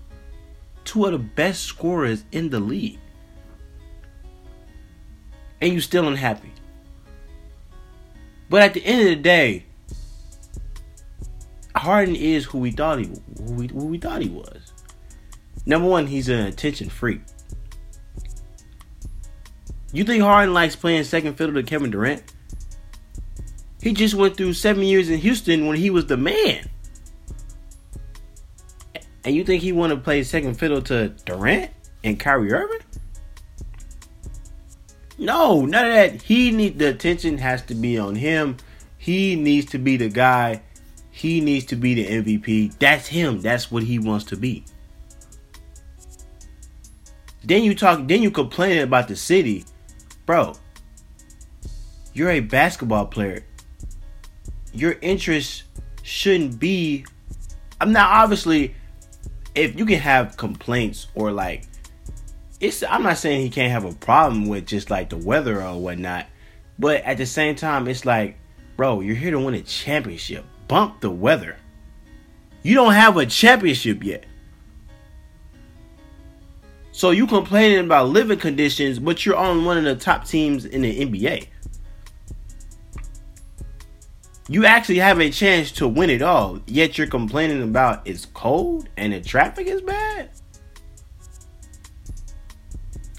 two 0.85 1.05
of 1.05 1.13
the 1.13 1.19
best 1.19 1.65
scorers 1.65 2.25
in 2.33 2.49
the 2.49 2.61
league 2.61 2.99
and 5.63 5.73
you 5.73 5.81
still 5.81 6.09
unhappy. 6.09 6.51
But 8.53 8.61
at 8.61 8.75
the 8.75 8.85
end 8.85 9.01
of 9.01 9.07
the 9.07 9.17
day, 9.17 9.65
Harden 11.75 12.15
is 12.15 12.45
who 12.45 12.59
we 12.59 12.71
thought 12.71 12.99
he 12.99 13.07
who 13.07 13.53
we, 13.55 13.67
who 13.69 13.87
we 13.87 13.97
thought 13.97 14.21
he 14.21 14.29
was. 14.29 14.75
Number 15.65 15.89
one, 15.89 16.07
he's 16.07 16.29
an 16.29 16.41
attention 16.41 16.91
freak. 16.91 17.23
You 19.95 20.05
think 20.05 20.23
Harden 20.23 20.53
likes 20.53 20.77
playing 20.77 21.05
second 21.05 21.37
fiddle 21.37 21.55
to 21.55 21.63
Kevin 21.63 21.91
Durant? 21.91 22.25
He 23.81 23.95
just 23.95 24.15
went 24.15 24.37
through 24.37 24.53
seven 24.53 24.83
years 24.83 25.09
in 25.09 25.19
Houston 25.21 25.67
when 25.67 25.79
he 25.79 25.89
was 25.89 26.05
the 26.05 26.19
man. 26.19 26.69
And 29.25 29.35
you 29.35 29.45
think 29.45 29.63
he 29.63 29.73
want 29.73 29.95
to 29.95 29.97
play 29.97 30.23
second 30.25 30.59
fiddle 30.59 30.83
to 30.83 31.09
Durant 31.25 31.71
and 32.05 32.21
Kyrie 32.21 32.53
Irving? 32.53 32.81
No, 35.23 35.65
none 35.65 35.87
of 35.87 35.93
that. 35.93 36.23
He 36.23 36.51
need 36.51 36.81
the 36.81 36.89
attention 36.89 37.39
has 37.39 37.63
to 37.67 37.77
be 37.77 37.97
on 37.97 38.17
him. 38.17 38.57
He 38.99 39.37
needs 39.37 39.71
to 39.71 39.79
be 39.79 39.97
the 39.97 40.09
guy. 40.09 40.63
He 41.13 41.41
needs 41.41 41.65
to 41.67 41.77
be 41.77 41.95
the 41.95 42.07
MVP. 42.07 42.77
That's 42.81 43.07
him. 43.07 43.41
That's 43.41 43.71
what 43.71 43.85
he 43.85 44.01
wants 44.01 44.25
to 44.27 44.37
be. 44.37 44.65
Then 47.45 47.63
you 47.63 47.77
talk. 47.77 48.09
Then 48.09 48.21
you 48.21 48.33
complain 48.33 48.83
about 48.83 49.07
the 49.07 49.15
city, 49.15 49.65
bro. 50.27 50.55
You're 52.13 52.31
a 52.31 52.41
basketball 52.41 53.07
player. 53.07 53.45
Your 54.73 54.97
interest 55.03 55.63
shouldn't 56.03 56.59
be. 56.59 57.07
I'm 57.81 57.93
not 57.93 58.11
obviously. 58.11 58.75
If 59.55 59.79
you 59.79 59.87
can 59.87 60.01
have 60.01 60.37
complaints 60.37 61.07
or 61.15 61.31
like 61.31 61.69
it's 62.63 62.85
I'm 62.85 63.03
not 63.03 63.19
saying 63.19 63.43
he 63.43 63.51
can't 63.51 63.73
have 63.73 63.85
a 63.85 63.93
problem 63.93 64.47
with 64.47 64.67
just 64.67 64.89
like 64.89 65.11
the 65.11 65.17
weather 65.17 65.61
or 65.61 65.79
whatnot, 65.81 66.27
but 66.79 67.03
at 67.03 67.19
the 67.19 67.27
same 67.27 67.57
time, 67.57 67.89
it's 67.89 68.07
like, 68.07 68.39
bro, 68.77 69.01
you're 69.01 69.17
here 69.17 69.33
to 69.33 69.41
win 69.41 69.55
a 69.55 69.63
championship. 69.63 70.45
Bump 70.69 71.01
the 71.01 71.11
weather. 71.11 71.57
You 72.63 72.77
don't 72.77 72.93
have 72.93 73.17
a 73.17 73.27
championship 73.27 74.05
yet. 74.05 74.25
So 76.93 77.11
you 77.11 77.27
complaining 77.27 77.85
about 77.85 78.11
living 78.11 78.39
conditions, 78.39 79.01
but 79.01 79.27
you're 79.27 79.37
on 79.37 79.65
one 79.65 79.77
of 79.77 79.85
the 79.85 79.97
top 79.97 80.25
teams 80.25 80.65
in 80.65 80.83
the 80.83 81.05
NBA. 81.05 81.49
You 84.49 84.67
actually 84.67 84.99
have 84.99 85.21
a 85.21 85.31
chance 85.31 85.73
to 85.73 85.89
win 85.89 86.11
it 86.11 86.23
all, 86.23 86.61
yet 86.67 86.97
you're 86.97 87.07
complaining 87.09 87.63
about 87.63 88.07
it's 88.07 88.27
cold 88.27 88.89
and 88.97 89.13
the 89.13 89.21
traffic 89.21 89.67
is 89.67 89.81
bad. 89.81 90.31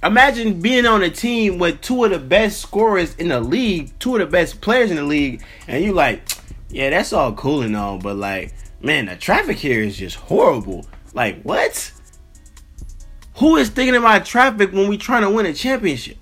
Imagine 0.04 0.60
being 0.60 0.86
on 0.86 1.02
a 1.02 1.10
team 1.10 1.60
with 1.60 1.80
two 1.80 2.04
of 2.04 2.12
the 2.12 2.20
best 2.20 2.60
scorers 2.60 3.16
in 3.16 3.30
the 3.30 3.40
league, 3.40 3.98
two 4.00 4.16
of 4.16 4.20
the 4.20 4.26
best 4.26 4.60
players 4.60 4.92
in 4.92 4.98
the 4.98 5.04
league, 5.04 5.42
and 5.66 5.82
you 5.82 5.94
like, 5.94 6.28
yeah, 6.70 6.90
that's 6.90 7.14
all 7.14 7.32
cool 7.34 7.62
and 7.62 7.76
all, 7.76 8.00
but 8.00 8.18
like, 8.18 8.54
man, 8.82 9.06
the 9.06 9.16
traffic 9.16 9.58
here 9.58 9.82
is 9.82 9.96
just 9.96 10.18
horrible. 10.18 10.86
Like, 11.14 11.42
what? 11.44 11.92
Who 13.38 13.56
is 13.56 13.70
thinking 13.70 13.96
about 13.96 14.26
traffic 14.26 14.74
when 14.74 14.90
we 14.90 14.98
trying 14.98 15.22
to 15.22 15.30
win 15.30 15.46
a 15.46 15.54
championship? 15.54 16.18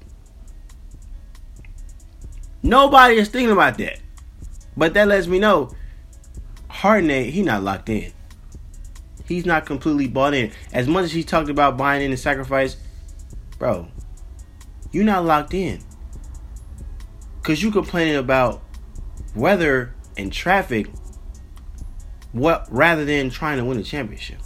Nobody 2.62 3.16
is 3.16 3.30
thinking 3.30 3.52
about 3.52 3.80
that. 3.80 4.00
But 4.78 4.94
that 4.94 5.08
lets 5.08 5.26
me 5.26 5.40
know 5.40 5.72
Harden, 6.70 7.10
he 7.10 7.42
not 7.42 7.64
locked 7.64 7.90
in. 7.90 8.14
He's 9.26 9.46
not 9.46 9.66
completely 9.66 10.08
bought 10.08 10.34
in. 10.34 10.52
As 10.72 10.88
much 10.88 11.06
as 11.06 11.12
he 11.14 11.24
talked 11.24 11.50
about 11.50 11.78
buying 11.78 12.04
in 12.04 12.12
and 12.12 12.20
sacrifice, 12.20 12.78
bro, 13.62 13.88
you're 14.92 15.04
not 15.04 15.24
locked 15.24 15.54
in. 15.54 15.80
Cause 17.44 17.62
you 17.62 17.70
complaining 17.70 18.16
about 18.16 18.60
weather 19.36 19.94
and 20.18 20.34
traffic 20.34 20.88
what 22.32 22.66
rather 22.72 23.06
than 23.06 23.30
trying 23.30 23.60
to 23.60 23.66
win 23.66 23.78
a 23.78 23.84
championship. 23.84 24.40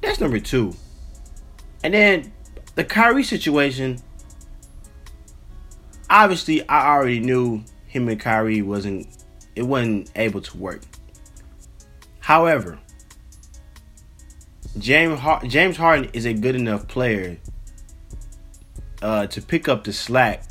That's 0.00 0.18
number 0.20 0.40
two. 0.40 0.74
And 1.84 1.92
then 1.92 2.32
the 2.76 2.84
Kyrie 2.84 3.22
situation. 3.22 3.98
Obviously, 6.08 6.66
I 6.70 6.94
already 6.94 7.20
knew 7.20 7.62
him 7.88 8.08
and 8.08 8.18
Kyrie 8.18 8.62
wasn't 8.62 9.06
it 9.54 9.64
wasn't 9.64 10.10
able 10.16 10.40
to 10.40 10.56
work. 10.56 10.80
However, 12.20 12.78
James 14.78 15.20
James 15.46 15.76
Harden 15.76 16.08
is 16.14 16.24
a 16.24 16.32
good 16.32 16.54
enough 16.54 16.88
player 16.88 17.38
uh, 19.02 19.26
to 19.28 19.42
pick 19.42 19.68
up 19.68 19.84
the 19.84 19.92
slack 19.92 20.44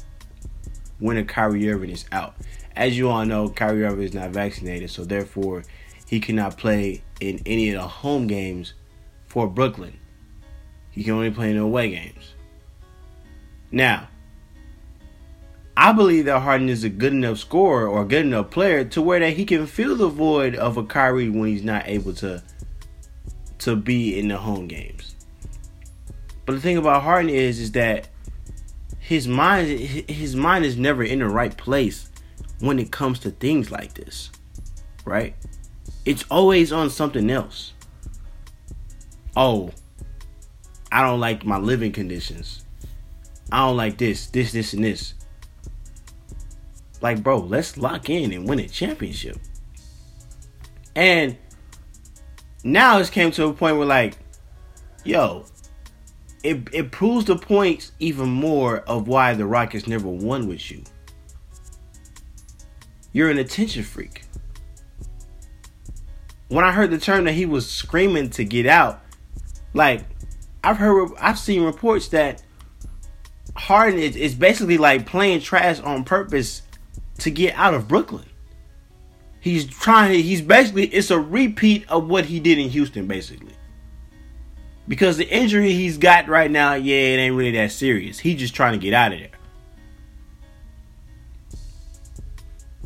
when 1.00 1.18
a 1.18 1.24
Kyrie 1.24 1.70
Irving 1.70 1.90
is 1.90 2.06
out. 2.12 2.36
As 2.76 2.98
you 2.98 3.10
all 3.10 3.26
know, 3.26 3.50
Kyrie 3.50 3.86
Irving 3.86 4.04
is 4.04 4.14
not 4.14 4.32
vaccinated, 4.32 4.90
so 4.90 5.04
therefore 5.04 5.64
he 6.08 6.20
cannot 6.20 6.58
play 6.58 7.04
in 7.20 7.42
any 7.46 7.70
of 7.70 7.82
the 7.82 7.88
home 7.88 8.28
games 8.28 8.74
for 9.28 9.48
Brooklyn. 9.48 10.00
He 10.92 11.04
can 11.04 11.14
only 11.14 11.32
play 11.32 11.50
in 11.50 11.58
the 11.58 11.64
away 11.64 11.90
games. 11.90 12.34
Now, 13.72 14.08
I 15.78 15.92
believe 15.92 16.26
that 16.26 16.42
Harden 16.42 16.70
is 16.70 16.86
a 16.86 16.90
good 16.90 17.12
enough 17.12 17.38
scorer 17.38 17.88
or 17.88 18.04
a 18.04 18.06
good 18.06 18.26
enough 18.26 18.50
player 18.50 18.86
to 18.86 19.02
where 19.02 19.20
that 19.20 19.34
he 19.34 19.44
can 19.44 19.68
fill 19.68 19.96
the 19.96 20.08
void 20.08 20.56
of 20.56 20.78
a 20.78 20.84
Kyrie 20.84 21.30
when 21.30 21.50
he's 21.50 21.64
not 21.64 21.84
able 21.86 22.14
to 22.14 22.42
to 23.60 23.76
be 23.76 24.18
in 24.18 24.28
the 24.28 24.38
home 24.38 24.68
games. 24.68 25.16
But 26.46 26.54
the 26.54 26.62
thing 26.62 26.78
about 26.78 27.04
Harden 27.04 27.30
is 27.30 27.60
is 27.60 27.72
that 27.74 28.08
his 29.06 29.28
mind 29.28 29.68
his 29.70 30.36
mind 30.36 30.66
is 30.66 30.78
never 30.78 31.04
in 31.04 31.20
the 31.20 31.30
right 31.30 31.56
place 31.56 32.10
when 32.60 32.80
it 32.80 32.92
comes 32.92 33.20
to 33.20 33.30
things 33.30 33.70
like 33.70 33.94
this. 33.94 34.32
Right? 35.06 35.36
It's 36.06 36.26
always 36.32 36.72
on 36.72 36.90
something 36.90 37.30
else. 37.30 37.74
Oh, 39.36 39.70
I 40.92 41.04
don't 41.04 41.20
like 41.20 41.46
my 41.46 41.58
living 41.60 41.92
conditions. 41.92 42.66
I 43.52 43.60
don't 43.60 43.78
like 43.78 44.00
this, 44.00 44.26
this, 44.28 44.52
this, 44.52 44.74
and 44.74 44.84
this. 44.84 45.14
Like, 47.02 47.22
bro, 47.22 47.40
let's 47.42 47.78
lock 47.78 48.10
in 48.10 48.34
and 48.34 48.50
win 48.50 48.58
a 48.58 48.68
championship. 48.68 49.38
And 50.96 51.38
now 52.64 52.98
it's 52.98 53.12
came 53.12 53.30
to 53.32 53.46
a 53.46 53.54
point 53.54 53.78
where, 53.78 53.86
like, 53.86 54.18
yo, 55.04 55.46
it, 56.46 56.70
it 56.72 56.92
proves 56.92 57.26
the 57.26 57.36
points 57.36 57.92
even 58.00 58.30
more 58.30 58.78
of 58.82 59.08
why 59.08 59.34
the 59.34 59.46
Rockets 59.46 59.88
never 59.88 60.08
won 60.08 60.48
with 60.48 60.70
you. 60.70 60.84
You're 63.12 63.30
an 63.30 63.40
attention 63.40 63.84
freak. 63.84 64.24
When 66.50 66.64
I 66.64 66.72
heard 66.72 66.92
the 66.92 67.00
term 67.00 67.26
that 67.26 67.34
he 67.34 67.46
was 67.46 67.70
screaming 67.70 68.30
to 68.32 68.44
get 68.44 68.68
out, 68.68 69.02
like 69.74 70.04
I've 70.64 70.78
heard, 70.78 71.10
I've 71.20 71.40
seen 71.40 71.64
reports 71.64 72.10
that 72.10 72.44
Harden 73.56 74.00
is, 74.00 74.16
is 74.16 74.36
basically 74.36 74.78
like 74.78 75.06
playing 75.06 75.42
trash 75.42 75.80
on 75.80 76.04
purpose 76.04 76.62
to 77.20 77.32
get 77.32 77.56
out 77.56 77.74
of 77.74 77.88
Brooklyn. 77.88 78.26
He's 79.40 79.66
trying. 79.66 80.24
He's 80.24 80.42
basically 80.42 80.88
it's 80.88 81.12
a 81.12 81.20
repeat 81.20 81.90
of 81.90 82.08
what 82.08 82.26
he 82.26 82.40
did 82.40 82.58
in 82.58 82.70
Houston, 82.70 83.08
basically. 83.08 83.54
Because 84.88 85.18
the 85.18 85.28
injury 85.28 85.74
he's 85.74 85.98
got 85.98 86.28
right 86.28 86.50
now, 86.50 86.76
yeah, 86.76 86.96
it 86.96 87.18
ain't 87.18 87.36
really 87.36 87.52
that 87.52 87.72
serious. 87.72 88.20
He's 88.20 88.40
just 88.40 88.54
trying 88.54 88.74
to 88.74 88.80
get 88.80 88.94
out 88.94 89.14
of 89.14 89.20
there. 89.20 89.30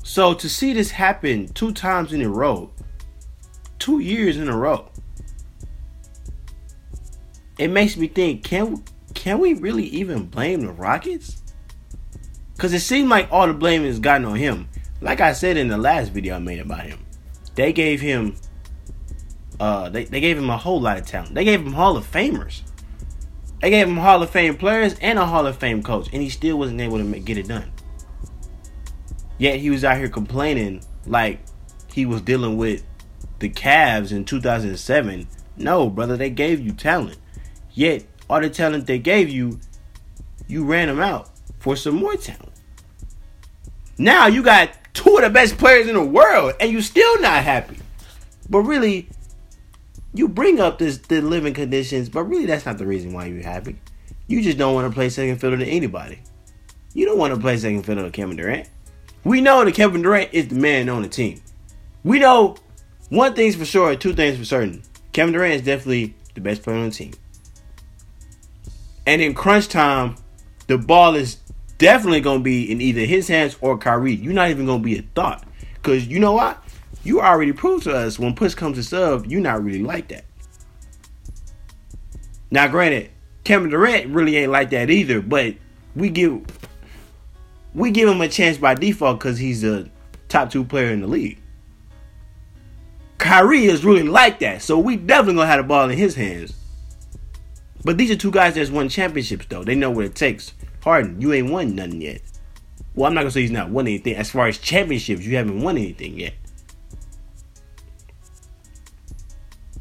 So 0.04 0.34
to 0.34 0.50
see 0.50 0.74
this 0.74 0.92
happen 0.92 1.50
two 1.50 1.72
times 1.72 2.14
in 2.14 2.22
a 2.22 2.30
row, 2.30 2.72
two 3.78 4.00
years 4.00 4.38
in 4.38 4.48
a 4.50 4.58
row, 4.58 4.90
it 7.58 7.68
makes 7.68 7.98
me 7.98 8.08
think: 8.08 8.44
Can 8.44 8.84
can 9.14 9.40
we 9.40 9.54
really 9.54 9.84
even 9.86 10.26
blame 10.26 10.62
the 10.62 10.72
Rockets? 10.72 11.44
Because 12.56 12.74
it 12.74 12.80
seemed 12.80 13.10
like 13.10 13.28
all 13.32 13.48
the 13.48 13.54
blame 13.54 13.84
is 13.84 14.00
gotten 14.00 14.26
on 14.26 14.36
him. 14.36 14.68
Like 15.02 15.22
I 15.22 15.34
said 15.34 15.58
in 15.58 15.68
the 15.68 15.78
last 15.78 16.12
video 16.12 16.36
I 16.36 16.40
made 16.40 16.60
about 16.60 16.86
him, 16.86 17.06
they 17.56 17.72
gave 17.72 18.02
him 18.02 18.36
uh, 19.60 19.90
they, 19.90 20.06
they 20.06 20.22
gave 20.22 20.38
him 20.38 20.50
a 20.50 20.58
whole 20.58 20.80
lot 20.80 20.98
of 20.98 21.06
talent. 21.06 21.36
They 21.36 21.44
gave 21.44 21.62
him 21.62 21.74
Hall 21.74 21.98
of 21.98 22.10
Famers. 22.10 22.62
They 23.62 23.70
gave 23.70 23.88
him 23.88 23.98
Hall 23.98 24.24
of 24.24 24.30
Fame 24.30 24.56
players 24.56 24.96
and 25.02 25.20
a 25.20 25.26
Hall 25.26 25.46
of 25.46 25.58
Fame 25.58 25.84
coach, 25.84 26.08
and 26.14 26.22
he 26.22 26.30
still 26.30 26.58
wasn't 26.58 26.80
able 26.80 26.98
to 26.98 27.20
get 27.20 27.38
it 27.38 27.48
done. 27.48 27.72
Yet 29.38 29.60
he 29.60 29.70
was 29.70 29.84
out 29.84 29.98
here 29.98 30.10
complaining 30.10 30.82
like 31.06 31.40
he 31.92 32.06
was 32.06 32.22
dealing 32.22 32.58
with 32.58 32.84
the 33.40 33.50
Cavs 33.50 34.12
in 34.12 34.26
2007. 34.26 35.28
No, 35.58 35.90
brother, 35.90 36.16
they 36.16 36.30
gave 36.30 36.60
you 36.60 36.72
talent. 36.72 37.18
Yet 37.72 38.06
all 38.30 38.42
the 38.42 38.50
talent 38.50 38.88
they 38.88 39.00
gave 39.00 39.30
you, 39.30 39.60
you 40.48 40.64
ran 40.64 40.88
them 40.88 41.00
out 41.00 41.30
for 41.60 41.76
some 41.76 41.96
more 41.96 42.16
talent. 42.16 42.52
Now 43.98 44.28
you 44.28 44.42
got 44.42 44.72
two 44.94 45.18
of 45.18 45.24
the 45.24 45.30
best 45.30 45.58
players 45.58 45.88
in 45.88 45.96
the 45.96 46.04
world, 46.04 46.54
and 46.60 46.72
you 46.72 46.82
still 46.82 47.20
not 47.22 47.44
happy. 47.44 47.78
But 48.50 48.60
really, 48.60 49.10
you 50.20 50.28
bring 50.28 50.60
up 50.60 50.80
this 50.80 50.98
the 50.98 51.22
living 51.22 51.54
conditions, 51.54 52.10
but 52.10 52.24
really 52.24 52.46
that's 52.46 52.66
not 52.66 52.78
the 52.78 52.86
reason 52.86 53.14
why 53.14 53.28
you're 53.28 53.42
happy. 53.42 53.78
You 54.28 54.42
just 54.42 54.58
don't 54.58 54.74
want 54.74 54.86
to 54.86 54.94
play 54.94 55.08
second 55.10 55.38
fiddle 55.38 55.58
to 55.58 55.66
anybody. 55.66 56.20
You 56.94 57.06
don't 57.06 57.18
want 57.18 57.34
to 57.34 57.40
play 57.40 57.56
second 57.56 57.84
fiddle 57.84 58.04
to 58.04 58.12
Kevin 58.12 58.36
Durant. 58.36 58.68
We 59.24 59.40
know 59.40 59.64
that 59.64 59.74
Kevin 59.74 60.02
Durant 60.02 60.34
is 60.34 60.50
the 60.50 60.56
man 60.56 60.90
on 60.90 61.04
the 61.04 61.08
team. 61.08 61.42
We 62.04 62.20
know 62.20 62.58
one 63.08 63.34
thing's 63.34 63.56
for 63.56 63.64
sure, 63.64 63.96
two 63.96 64.14
things 64.14 64.38
for 64.38 64.44
certain. 64.44 64.84
Kevin 65.14 65.34
Durant 65.34 65.56
is 65.56 65.62
definitely 65.62 66.16
the 66.34 66.42
best 66.42 66.64
player 66.64 66.76
on 66.76 66.90
the 66.90 66.92
team. 66.92 67.14
And 69.08 69.22
in 69.22 69.34
crunch 69.34 69.70
time, 69.70 70.18
the 70.68 70.78
ball 70.78 71.16
is 71.16 71.38
definitely 71.78 72.20
gonna 72.20 72.44
be 72.44 72.70
in 72.70 72.82
either 72.82 73.02
his 73.02 73.30
hands 73.30 73.56
or 73.62 73.78
Kyrie. 73.78 74.16
You're 74.16 74.34
not 74.34 74.50
even 74.50 74.66
gonna 74.66 74.84
be 74.84 75.00
a 75.00 75.02
thought. 75.16 75.46
Cause 75.82 76.06
you 76.08 76.20
know 76.20 76.34
what? 76.34 76.62
You 77.04 77.22
already 77.22 77.54
proved 77.54 77.84
to 77.84 77.96
us 77.96 78.20
when 78.20 78.36
push 78.36 78.54
comes 78.54 78.78
to 78.78 78.84
shove, 78.84 79.26
you're 79.26 79.42
not 79.42 79.64
really 79.64 79.84
like 79.84 80.10
that. 80.10 80.26
Now, 82.52 82.68
granted, 82.68 83.12
Kevin 83.44 83.70
Durant 83.70 84.08
really 84.14 84.38
ain't 84.38 84.52
like 84.52 84.72
that 84.72 84.90
either, 84.90 85.22
but 85.22 85.56
we 85.96 86.10
give 86.10 86.42
we 87.74 87.92
give 87.92 88.10
him 88.10 88.22
a 88.22 88.28
chance 88.28 88.58
by 88.58 88.74
default 88.74 89.20
because 89.20 89.38
he's 89.38 89.64
a 89.64 89.90
top 90.28 90.50
two 90.50 90.64
player 90.64 90.92
in 90.92 91.02
the 91.02 91.08
league. 91.08 91.40
Kyrie 93.18 93.66
is 93.66 93.86
really 93.86 94.04
like 94.04 94.40
that, 94.40 94.62
so 94.62 94.80
we 94.80 94.96
definitely 94.96 95.36
gonna 95.36 95.48
have 95.48 95.60
the 95.60 95.68
ball 95.68 95.90
in 95.90 95.98
his 95.98 96.16
hands. 96.16 96.54
But 97.84 97.98
these 97.98 98.12
are 98.12 98.16
two 98.16 98.32
guys 98.32 98.56
that's 98.56 98.70
won 98.70 98.90
championships 98.90 99.46
though. 99.48 99.64
They 99.64 99.76
know 99.76 99.92
what 99.92 100.06
it 100.06 100.16
takes. 100.16 100.54
Harden, 100.84 101.22
you 101.22 101.34
ain't 101.34 101.50
won 101.50 101.76
nothing 101.76 102.02
yet. 102.02 102.22
Well, 102.96 103.08
I'm 103.08 103.14
not 103.14 103.22
gonna 103.22 103.32
say 103.32 103.42
he's 103.42 103.52
not 103.52 103.70
won 103.70 103.88
anything. 103.88 104.16
As 104.16 104.32
far 104.32 104.48
as 104.48 104.58
championships, 104.58 105.24
you 105.24 105.36
haven't 105.36 105.62
won 105.62 105.78
anything 105.78 106.20
yet. 106.20 106.34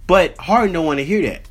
But 0.09 0.38
Harden 0.38 0.73
don't 0.73 0.87
want 0.87 0.99
to 0.99 1.05
hear 1.05 1.23
that. 1.23 1.43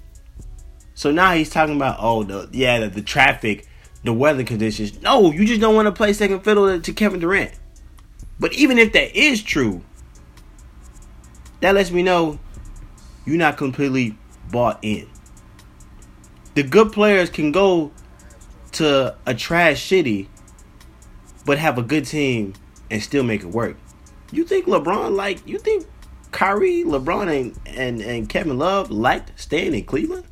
So 0.95 1.11
now 1.11 1.33
he's 1.33 1.49
talking 1.49 1.75
about 1.75 1.97
oh 1.99 2.23
the 2.23 2.49
yeah 2.51 2.79
the, 2.79 2.89
the 2.89 3.01
traffic, 3.03 3.67
the 4.03 4.11
weather 4.11 4.43
conditions. 4.43 4.99
No, 5.01 5.31
you 5.31 5.45
just 5.45 5.61
don't 5.61 5.75
want 5.75 5.85
to 5.85 5.91
play 5.91 6.11
second 6.11 6.41
fiddle 6.41 6.67
to, 6.67 6.79
to 6.79 6.91
Kevin 6.91 7.19
Durant. 7.19 7.51
But 8.39 8.53
even 8.53 8.79
if 8.79 8.93
that 8.93 9.15
is 9.15 9.43
true, 9.43 9.83
that 11.61 11.75
lets 11.75 11.91
me 11.91 12.01
know 12.01 12.39
you're 13.25 13.37
not 13.37 13.57
completely 13.57 14.17
bought 14.49 14.79
in. 14.81 15.07
The 16.55 16.63
good 16.63 16.91
players 16.91 17.29
can 17.29 17.51
go 17.51 17.91
to 18.73 19.15
a 19.27 19.35
trash 19.35 19.83
city, 19.85 20.29
but 21.45 21.59
have 21.59 21.77
a 21.77 21.83
good 21.83 22.05
team 22.05 22.53
and 22.89 23.03
still 23.03 23.23
make 23.23 23.41
it 23.41 23.47
work. 23.47 23.77
You 24.31 24.45
think 24.45 24.65
LeBron 24.65 25.15
like 25.15 25.47
you 25.47 25.59
think 25.59 25.85
Kyrie, 26.31 26.83
LeBron, 26.83 27.27
and, 27.39 27.77
and, 27.77 28.01
and 28.01 28.29
Kevin 28.29 28.57
Love 28.57 28.91
liked 28.91 29.39
staying 29.39 29.73
in 29.73 29.83
Cleveland? 29.83 30.25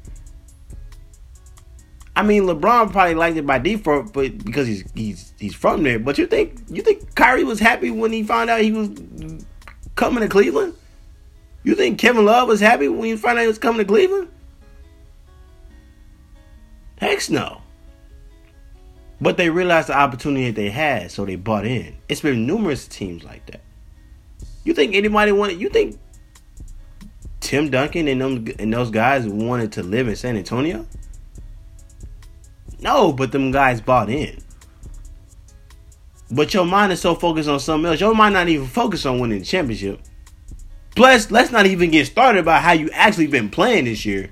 I 2.15 2.23
mean, 2.23 2.43
LeBron 2.43 2.91
probably 2.91 3.15
liked 3.15 3.37
it 3.37 3.45
by 3.45 3.59
default, 3.59 4.13
but 4.13 4.37
because 4.43 4.67
he's 4.67 4.89
he's 4.93 5.33
he's 5.37 5.53
from 5.53 5.83
there. 5.83 5.99
But 5.99 6.17
you 6.17 6.27
think 6.27 6.61
you 6.69 6.81
think 6.81 7.13
Kyrie 7.15 7.43
was 7.43 7.59
happy 7.59 7.91
when 7.91 8.13
he 8.13 8.23
found 8.23 8.49
out 8.49 8.61
he 8.61 8.71
was 8.71 8.89
coming 9.95 10.21
to 10.21 10.29
Cleveland? 10.29 10.75
You 11.63 11.75
think 11.75 11.99
Kevin 11.99 12.23
Love 12.23 12.47
was 12.47 12.61
happy 12.61 12.87
when 12.87 13.03
he 13.03 13.17
found 13.17 13.37
out 13.37 13.41
he 13.41 13.47
was 13.47 13.57
coming 13.57 13.79
to 13.79 13.85
Cleveland? 13.85 14.29
Heck 16.97 17.29
no. 17.29 17.61
But 19.19 19.37
they 19.37 19.49
realized 19.49 19.89
the 19.89 19.97
opportunity 19.97 20.45
that 20.47 20.55
they 20.55 20.69
had, 20.69 21.11
so 21.11 21.25
they 21.25 21.35
bought 21.35 21.65
in. 21.65 21.95
It's 22.07 22.21
been 22.21 22.45
numerous 22.45 22.87
teams 22.87 23.23
like 23.23 23.45
that. 23.47 23.61
You 24.65 24.74
think 24.74 24.95
anybody 24.95 25.31
wanted? 25.31 25.62
You 25.62 25.69
think 25.69 25.98
Tim 27.39 27.69
Duncan 27.69 28.07
and 28.10 28.19
them 28.19 28.48
and 28.60 28.74
those 28.74 28.89
guys 28.89 29.25
wanted 29.25 29.72
to 29.74 29.84
live 29.84 30.10
in 30.10 30.15
San 30.15 30.36
Antonio? 30.36 30.86
No, 32.81 33.13
but 33.13 33.31
them 33.31 33.51
guys 33.51 33.79
bought 33.79 34.10
in. 34.10 34.43
But 36.31 36.53
your 36.53 36.65
mind 36.65 36.91
is 36.91 37.00
so 37.00 37.15
focused 37.15 37.48
on 37.48 37.60
something 37.60 37.89
else. 37.89 38.01
Your 38.01 38.13
mind 38.13 38.34
not 38.34 38.50
even 38.50 38.67
focused 38.67 39.05
on 39.05 39.19
winning 39.19 39.39
the 39.39 39.45
championship. 39.45 40.01
Plus, 40.95 41.29
let's 41.29 41.51
not 41.51 41.67
even 41.67 41.91
get 41.91 42.07
started 42.07 42.39
about 42.39 42.63
how 42.63 42.72
you 42.72 42.89
actually 42.91 43.27
been 43.27 43.50
playing 43.50 43.86
this 43.86 44.05
year. 44.05 44.31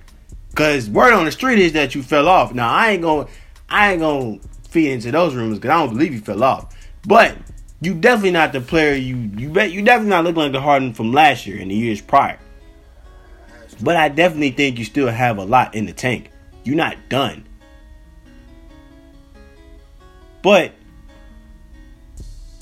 Cause 0.56 0.90
word 0.90 1.14
on 1.14 1.26
the 1.26 1.32
street 1.32 1.60
is 1.60 1.74
that 1.74 1.94
you 1.96 2.04
fell 2.04 2.28
off. 2.28 2.54
Now 2.54 2.70
I 2.70 2.92
ain't 2.92 3.02
gonna 3.02 3.28
I 3.70 3.92
ain't 3.92 4.02
gonna 4.02 4.40
feed 4.70 4.92
into 4.92 5.12
those 5.12 5.34
rumors 5.34 5.60
because 5.60 5.72
I 5.72 5.80
don't 5.80 5.94
believe 5.94 6.14
you 6.14 6.22
fell 6.22 6.44
off. 6.44 6.76
But 7.06 7.36
you 7.84 7.94
definitely 7.94 8.32
not 8.32 8.54
the 8.54 8.62
player 8.62 8.94
you 8.94 9.18
you 9.38 9.50
bet 9.50 9.72
you 9.72 9.82
definitely 9.82 10.12
not 10.12 10.24
looking 10.24 10.42
like 10.42 10.52
the 10.54 10.62
Harden 10.62 10.94
from 10.94 11.12
last 11.12 11.46
year 11.46 11.60
and 11.60 11.70
the 11.70 11.76
years 11.76 12.00
prior. 12.00 12.40
But 13.82 13.98
I 13.98 14.08
definitely 14.08 14.52
think 14.52 14.80
you 14.80 14.86
still 14.86 15.10
have 15.10 15.38
a 15.38 15.44
lot 15.44 15.76
in 15.76 15.86
the 15.86 15.94
tank. 15.94 16.32
You're 16.64 16.78
not 16.78 16.98
done. 17.10 17.46
But 20.42 20.72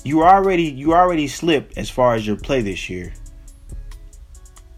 you 0.02 0.24
already 0.24 0.64
you 0.64 0.94
already 0.94 1.28
slipped 1.28 1.78
as 1.78 1.88
far 1.88 2.14
as 2.14 2.26
your 2.26 2.36
play 2.36 2.60
this 2.60 2.90
year. 2.90 3.12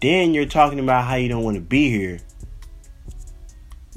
Then 0.01 0.35
you're 0.35 0.45
talking 0.45 0.79
about 0.79 1.05
how 1.05 1.15
you 1.15 1.27
don't 1.27 1.43
want 1.43 1.55
to 1.55 1.61
be 1.61 1.89
here. 1.89 2.19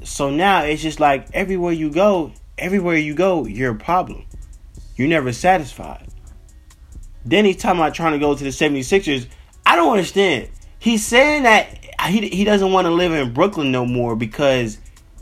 So 0.03 0.31
now 0.31 0.63
it's 0.63 0.81
just 0.81 0.99
like 0.99 1.27
everywhere 1.33 1.73
you 1.73 1.91
go, 1.91 2.31
everywhere 2.57 2.97
you 2.97 3.13
go, 3.13 3.45
you're 3.45 3.73
a 3.73 3.77
problem. 3.77 4.25
You're 4.95 5.07
never 5.07 5.31
satisfied. 5.31 6.08
Then 7.25 7.45
he's 7.45 7.57
talking 7.57 7.79
about 7.79 7.93
trying 7.93 8.13
to 8.13 8.19
go 8.19 8.35
to 8.35 8.43
the 8.43 8.49
76ers. 8.49 9.27
I 9.65 9.75
don't 9.75 9.91
understand. 9.91 10.49
He's 10.79 11.05
saying 11.05 11.43
that 11.43 11.77
he, 12.07 12.27
he 12.29 12.43
doesn't 12.43 12.71
want 12.71 12.85
to 12.85 12.91
live 12.91 13.11
in 13.11 13.33
Brooklyn 13.33 13.71
no 13.71 13.85
more 13.85 14.15
because 14.15 14.77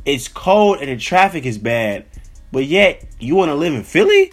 it's 0.06 0.28
cold 0.28 0.80
and 0.80 0.90
the 0.90 0.98
traffic 0.98 1.46
is 1.46 1.58
bad. 1.58 2.06
But 2.52 2.66
yet 2.66 3.06
you 3.20 3.36
want 3.36 3.50
to 3.50 3.56
live 3.56 3.74
in 3.74 3.84
Philly? 3.84 4.32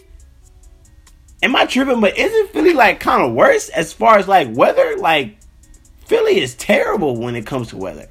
Am 1.43 1.57
I 1.57 1.67
tripping? 1.67 2.01
But 2.01 2.17
isn't 2.17 2.51
Philly 2.51 2.75
like 2.75 3.01
kind 3.01 3.23
of 3.23 3.33
worse 3.33 3.69
as 3.71 3.93
far 3.93 4.19
as 4.19 4.29
like 4.29 4.49
weather? 4.53 4.97
Like 4.97 5.39
Philly 6.07 6.39
is 6.41 6.55
terrible 6.55 7.17
when 7.17 7.35
it 7.35 7.47
comes 7.47 7.69
to 7.69 7.77
weather. 7.77 8.09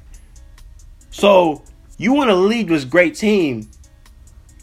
So 1.10 1.62
you 1.96 2.12
want 2.12 2.30
to 2.30 2.34
leave 2.34 2.68
this 2.68 2.84
great 2.84 3.14
team, 3.14 3.70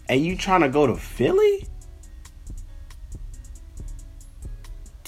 and 0.09 0.23
you 0.23 0.37
trying 0.37 0.61
to 0.61 0.69
go 0.69 0.85
to 0.85 0.95
Philly? 0.95 1.65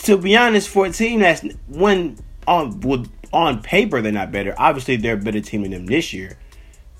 To 0.04 0.18
be 0.18 0.36
honest, 0.36 0.70
for 0.70 0.86
a 0.86 0.92
team 0.92 1.22
that's 1.22 1.44
when 1.68 2.18
on 2.48 3.10
on 3.32 3.62
paper 3.62 4.02
they're 4.02 4.12
not 4.12 4.32
better. 4.32 4.54
Obviously, 4.58 4.98
they're 4.98 5.16
a 5.16 5.18
better 5.18 5.42
team 5.42 5.64
than 5.64 5.72
them 5.72 5.86
this 5.86 6.14
year. 6.14 6.38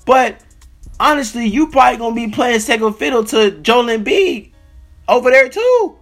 But 0.06 0.40
honestly, 0.98 1.46
you 1.46 1.68
probably 1.68 1.98
gonna 1.98 2.14
be 2.14 2.28
playing 2.28 2.60
second 2.60 2.94
fiddle 2.94 3.24
to 3.24 3.50
Joel 3.50 3.84
Embiid 3.84 4.52
over 5.08 5.30
there 5.30 5.48
too. 5.48 5.98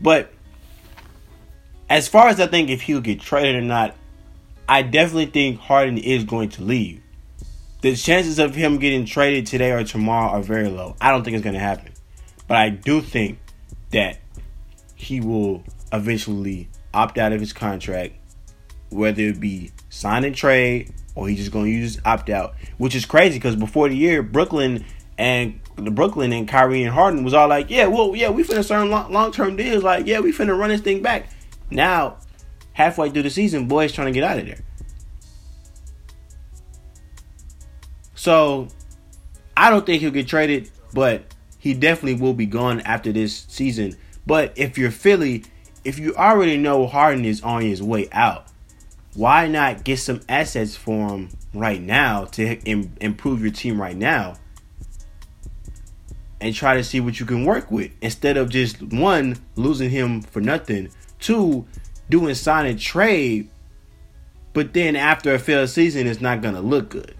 But 0.00 0.32
as 1.88 2.08
far 2.08 2.28
as 2.28 2.40
I 2.40 2.46
think 2.46 2.70
if 2.70 2.82
he'll 2.82 3.00
get 3.00 3.20
traded 3.20 3.56
or 3.56 3.60
not, 3.62 3.96
I 4.68 4.82
definitely 4.82 5.26
think 5.26 5.60
Harden 5.60 5.98
is 5.98 6.24
going 6.24 6.50
to 6.50 6.62
leave. 6.62 7.02
The 7.80 7.96
chances 7.96 8.38
of 8.38 8.54
him 8.54 8.78
getting 8.78 9.06
traded 9.06 9.46
today 9.46 9.72
or 9.72 9.84
tomorrow 9.84 10.30
are 10.30 10.42
very 10.42 10.68
low. 10.68 10.96
I 11.00 11.10
don't 11.10 11.24
think 11.24 11.36
it's 11.36 11.44
going 11.44 11.54
to 11.54 11.60
happen. 11.60 11.92
But 12.46 12.58
I 12.58 12.70
do 12.70 13.00
think 13.00 13.38
that 13.90 14.18
he 14.98 15.20
will 15.20 15.62
eventually 15.92 16.68
opt 16.92 17.18
out 17.18 17.32
of 17.32 17.40
his 17.40 17.52
contract, 17.52 18.14
whether 18.90 19.22
it 19.22 19.38
be 19.40 19.70
sign 19.90 20.24
and 20.24 20.34
trade 20.34 20.92
or 21.14 21.28
he's 21.28 21.38
just 21.38 21.52
gonna 21.52 21.68
use 21.68 22.00
opt 22.04 22.28
out, 22.30 22.54
which 22.78 22.94
is 22.94 23.06
crazy 23.06 23.38
because 23.38 23.54
before 23.56 23.88
the 23.88 23.96
year, 23.96 24.22
Brooklyn 24.22 24.84
and 25.16 25.60
the 25.76 25.90
Brooklyn 25.92 26.32
and 26.32 26.48
Kyrie 26.48 26.82
and 26.82 26.92
Harden 26.92 27.22
was 27.22 27.32
all 27.32 27.48
like, 27.48 27.70
yeah, 27.70 27.86
well, 27.86 28.14
yeah, 28.16 28.28
we 28.28 28.42
finna 28.42 28.64
sign 28.64 28.90
long 28.90 29.32
term 29.32 29.56
deals, 29.56 29.84
like, 29.84 30.06
yeah, 30.06 30.18
we 30.18 30.32
finna 30.32 30.58
run 30.58 30.70
this 30.70 30.80
thing 30.80 31.00
back. 31.00 31.30
Now, 31.70 32.18
halfway 32.72 33.10
through 33.10 33.22
the 33.22 33.30
season, 33.30 33.68
boys 33.68 33.92
trying 33.92 34.08
to 34.08 34.12
get 34.12 34.24
out 34.24 34.38
of 34.38 34.46
there. 34.46 34.58
So, 38.16 38.66
I 39.56 39.70
don't 39.70 39.86
think 39.86 40.02
he'll 40.02 40.10
get 40.10 40.26
traded, 40.26 40.70
but 40.92 41.34
he 41.58 41.72
definitely 41.74 42.20
will 42.20 42.34
be 42.34 42.46
gone 42.46 42.80
after 42.80 43.12
this 43.12 43.44
season. 43.48 43.96
But 44.28 44.52
if 44.56 44.76
you're 44.76 44.90
Philly, 44.90 45.44
if 45.84 45.98
you 45.98 46.14
already 46.14 46.58
know 46.58 46.86
Harden 46.86 47.24
is 47.24 47.42
on 47.42 47.62
his 47.62 47.82
way 47.82 48.10
out, 48.12 48.46
why 49.14 49.48
not 49.48 49.84
get 49.84 50.00
some 50.00 50.20
assets 50.28 50.76
for 50.76 51.08
him 51.08 51.30
right 51.54 51.80
now 51.80 52.26
to 52.26 52.60
Im- 52.64 52.92
improve 53.00 53.40
your 53.40 53.50
team 53.50 53.80
right 53.80 53.96
now 53.96 54.34
and 56.42 56.54
try 56.54 56.74
to 56.74 56.84
see 56.84 57.00
what 57.00 57.18
you 57.18 57.24
can 57.24 57.46
work 57.46 57.70
with 57.70 57.90
instead 58.02 58.36
of 58.36 58.50
just 58.50 58.82
one 58.82 59.38
losing 59.56 59.88
him 59.88 60.20
for 60.20 60.42
nothing 60.42 60.90
two 61.18 61.66
doing 62.10 62.34
sign 62.34 62.66
and 62.66 62.78
trade 62.78 63.48
but 64.52 64.74
then 64.74 64.94
after 64.94 65.32
a 65.32 65.38
failed 65.38 65.70
season 65.70 66.06
it's 66.06 66.20
not 66.20 66.42
gonna 66.42 66.60
look 66.60 66.90
good. 66.90 67.14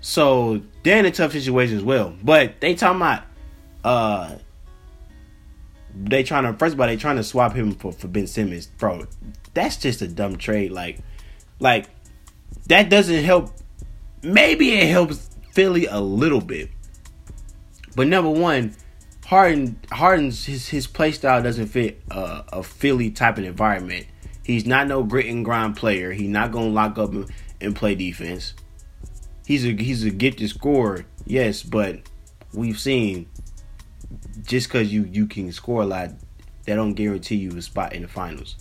So 0.00 0.62
they're 0.84 0.98
in 0.98 1.04
a 1.04 1.10
tough 1.10 1.32
situation 1.32 1.76
as 1.76 1.84
well 1.84 2.14
but 2.22 2.62
they 2.62 2.74
talking 2.74 2.96
about 2.96 3.25
uh 3.86 4.36
they 5.94 6.22
trying 6.24 6.42
to 6.42 6.52
first 6.58 6.74
of 6.74 6.80
all 6.80 6.86
they 6.86 6.96
trying 6.96 7.16
to 7.16 7.24
swap 7.24 7.54
him 7.54 7.72
for, 7.72 7.92
for 7.92 8.08
Ben 8.08 8.26
Simmons, 8.26 8.66
bro. 8.66 9.06
That's 9.54 9.76
just 9.76 10.02
a 10.02 10.08
dumb 10.08 10.36
trade. 10.36 10.72
Like, 10.72 10.98
like 11.60 11.88
that 12.66 12.90
doesn't 12.90 13.24
help. 13.24 13.52
Maybe 14.22 14.72
it 14.72 14.88
helps 14.88 15.30
Philly 15.52 15.86
a 15.86 16.00
little 16.00 16.40
bit, 16.40 16.70
but 17.94 18.08
number 18.08 18.30
one, 18.30 18.74
Harden 19.24 19.78
Harden's 19.90 20.44
his 20.44 20.68
his 20.68 20.86
play 20.86 21.12
style 21.12 21.42
doesn't 21.42 21.68
fit 21.68 22.02
a, 22.10 22.44
a 22.52 22.62
Philly 22.62 23.10
type 23.10 23.38
of 23.38 23.44
environment. 23.44 24.06
He's 24.42 24.66
not 24.66 24.88
no 24.88 25.04
grit 25.04 25.26
and 25.26 25.44
grind 25.44 25.76
player. 25.76 26.12
He's 26.12 26.28
not 26.28 26.50
gonna 26.50 26.68
lock 26.68 26.98
up 26.98 27.12
and, 27.60 27.74
play 27.74 27.94
defense. 27.94 28.54
He's 29.46 29.64
a 29.64 29.70
he's 29.70 30.04
a 30.04 30.10
gifted 30.10 30.50
scorer, 30.50 31.06
Yes, 31.24 31.62
but 31.62 32.00
we've 32.52 32.78
seen 32.78 33.28
just 34.42 34.68
because 34.68 34.92
you 34.92 35.04
you 35.04 35.26
can 35.26 35.50
score 35.52 35.82
a 35.82 35.86
lot, 35.86 36.10
that 36.66 36.74
don't 36.74 36.94
guarantee 36.94 37.36
you 37.36 37.56
a 37.56 37.62
spot 37.62 37.92
in 37.92 38.02
the 38.02 38.08
finals. 38.08 38.56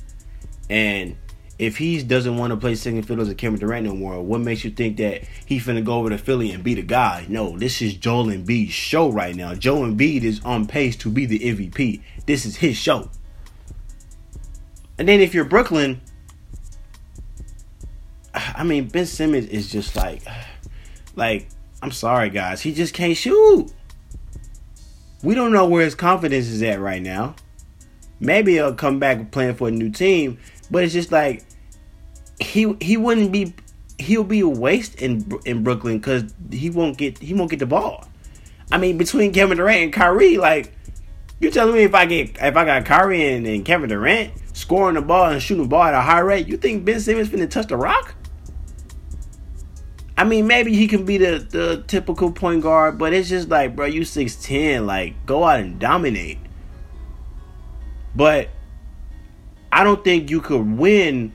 And 0.69 1.17
if 1.57 1.77
he 1.77 2.01
doesn't 2.03 2.37
want 2.37 2.51
to 2.51 2.57
play 2.57 2.75
second 2.75 3.03
fiddle 3.03 3.21
as 3.21 3.29
a 3.29 3.35
Kevin 3.35 3.59
Durant 3.59 3.85
no 3.85 3.95
more, 3.95 4.21
what 4.21 4.41
makes 4.41 4.63
you 4.63 4.71
think 4.71 4.97
that 4.97 5.23
he 5.45 5.59
finna 5.59 5.83
go 5.83 5.93
over 5.93 6.09
to 6.09 6.17
Philly 6.17 6.51
and 6.51 6.63
be 6.63 6.73
the 6.73 6.81
guy? 6.81 7.25
No, 7.29 7.57
this 7.57 7.81
is 7.81 7.95
Joel 7.95 8.25
Embiid's 8.25 8.73
show 8.73 9.09
right 9.09 9.35
now. 9.35 9.53
Joel 9.53 9.87
Embiid 9.87 10.23
is 10.23 10.41
on 10.43 10.67
pace 10.67 10.95
to 10.97 11.09
be 11.09 11.25
the 11.25 11.39
MVP. 11.39 12.01
This 12.25 12.45
is 12.45 12.57
his 12.57 12.75
show. 12.75 13.09
And 14.97 15.07
then 15.07 15.21
if 15.21 15.33
you're 15.33 15.45
Brooklyn, 15.45 16.01
I 18.33 18.63
mean 18.63 18.89
Ben 18.89 19.05
Simmons 19.05 19.47
is 19.47 19.71
just 19.71 19.95
like, 19.95 20.23
like 21.15 21.47
I'm 21.81 21.91
sorry 21.91 22.29
guys, 22.29 22.61
he 22.61 22.73
just 22.73 22.93
can't 22.93 23.15
shoot. 23.15 23.71
We 25.25 25.33
don't 25.33 25.51
know 25.51 25.65
where 25.65 25.83
his 25.83 25.95
confidence 25.95 26.45
is 26.45 26.61
at 26.61 26.79
right 26.79 27.01
now. 27.01 27.35
Maybe 28.19 28.53
he'll 28.53 28.75
come 28.75 28.99
back 28.99 29.31
playing 29.31 29.55
for 29.55 29.69
a 29.69 29.71
new 29.71 29.89
team, 29.89 30.37
but 30.69 30.83
it's 30.83 30.93
just 30.93 31.11
like 31.11 31.43
he 32.39 32.75
he 32.79 32.95
wouldn't 32.95 33.31
be 33.31 33.55
he'll 33.97 34.23
be 34.23 34.41
a 34.41 34.47
waste 34.47 35.01
in 35.01 35.31
in 35.43 35.63
Brooklyn 35.63 35.97
because 35.97 36.31
he 36.51 36.69
won't 36.69 36.99
get 36.99 37.17
he 37.17 37.33
won't 37.33 37.49
get 37.49 37.57
the 37.57 37.65
ball. 37.65 38.07
I 38.71 38.77
mean, 38.77 38.99
between 38.99 39.33
Kevin 39.33 39.57
Durant 39.57 39.81
and 39.81 39.91
Kyrie, 39.91 40.37
like 40.37 40.71
you 41.39 41.49
telling 41.49 41.73
me 41.73 41.81
if 41.81 41.95
I 41.95 42.05
get 42.05 42.37
if 42.39 42.55
I 42.55 42.63
got 42.63 42.85
Kyrie 42.85 43.33
and, 43.33 43.47
and 43.47 43.65
Kevin 43.65 43.89
Durant 43.89 44.31
scoring 44.53 44.93
the 44.93 45.01
ball 45.01 45.31
and 45.31 45.41
shooting 45.41 45.63
the 45.63 45.69
ball 45.69 45.85
at 45.85 45.95
a 45.95 46.01
high 46.01 46.19
rate, 46.19 46.47
you 46.47 46.55
think 46.55 46.85
Ben 46.85 46.99
Simmons 46.99 47.29
finna 47.29 47.49
touch 47.49 47.65
the 47.65 47.77
rock? 47.77 48.13
I 50.17 50.23
mean, 50.23 50.47
maybe 50.47 50.73
he 50.73 50.87
can 50.87 51.05
be 51.05 51.17
the, 51.17 51.39
the 51.39 51.83
typical 51.87 52.31
point 52.31 52.61
guard, 52.61 52.97
but 52.97 53.13
it's 53.13 53.27
just 53.27 53.49
like, 53.49 53.75
bro, 53.75 53.85
you 53.85 54.01
6'10, 54.01 54.85
like, 54.85 55.25
go 55.25 55.43
out 55.43 55.59
and 55.59 55.77
dominate. 55.77 56.39
But 58.15 58.49
I 59.71 59.83
don't 59.83 60.03
think 60.03 60.29
you 60.29 60.39
could 60.39 60.77
win 60.77 61.33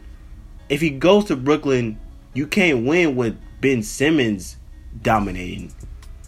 if 0.71 0.81
he 0.81 0.91
goes 0.91 1.27
to 1.27 1.37
Brooklyn. 1.37 2.01
You 2.33 2.47
can't 2.47 2.87
win 2.87 3.17
with 3.17 3.37
Ben 3.61 3.83
Simmons 3.83 4.57
dominating. 5.03 5.73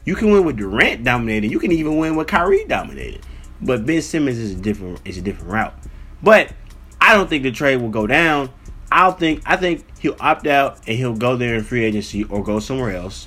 You 0.05 0.15
can 0.15 0.31
win 0.31 0.45
with 0.45 0.57
Durant 0.57 1.05
dominating. 1.05 1.51
You 1.51 1.59
can 1.59 1.73
even 1.73 1.97
win 1.97 2.17
with 2.17 2.27
Kyrie 2.27 2.65
dominating. 2.67 3.23
But 3.63 3.87
Ben 3.87 4.03
Simmons 4.03 4.39
is 4.39 4.53
a 4.53 4.57
different 4.57 5.01
is 5.05 5.17
a 5.17 5.23
different 5.23 5.51
route. 5.51 5.75
But 6.23 6.53
I 7.01 7.15
don't 7.15 7.31
think 7.31 7.45
the 7.45 7.53
trade 7.53 7.77
will 7.77 7.89
go 7.89 8.07
down. 8.07 8.51
I 8.93 9.11
think 9.13 9.43
I 9.47 9.57
think 9.57 9.85
he'll 9.99 10.17
opt 10.21 10.47
out 10.47 10.77
and 10.87 10.97
he'll 10.97 11.17
go 11.17 11.37
there 11.37 11.55
in 11.55 11.65
free 11.65 11.83
agency 11.83 12.25
or 12.25 12.43
go 12.43 12.61
somewhere 12.61 12.95
else. 12.95 13.27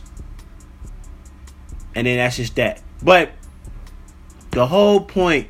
And 1.95 2.05
then 2.05 2.17
that's 2.17 2.35
just 2.37 2.55
that. 2.57 2.83
But 3.01 3.31
the 4.51 4.67
whole 4.67 5.01
point 5.01 5.47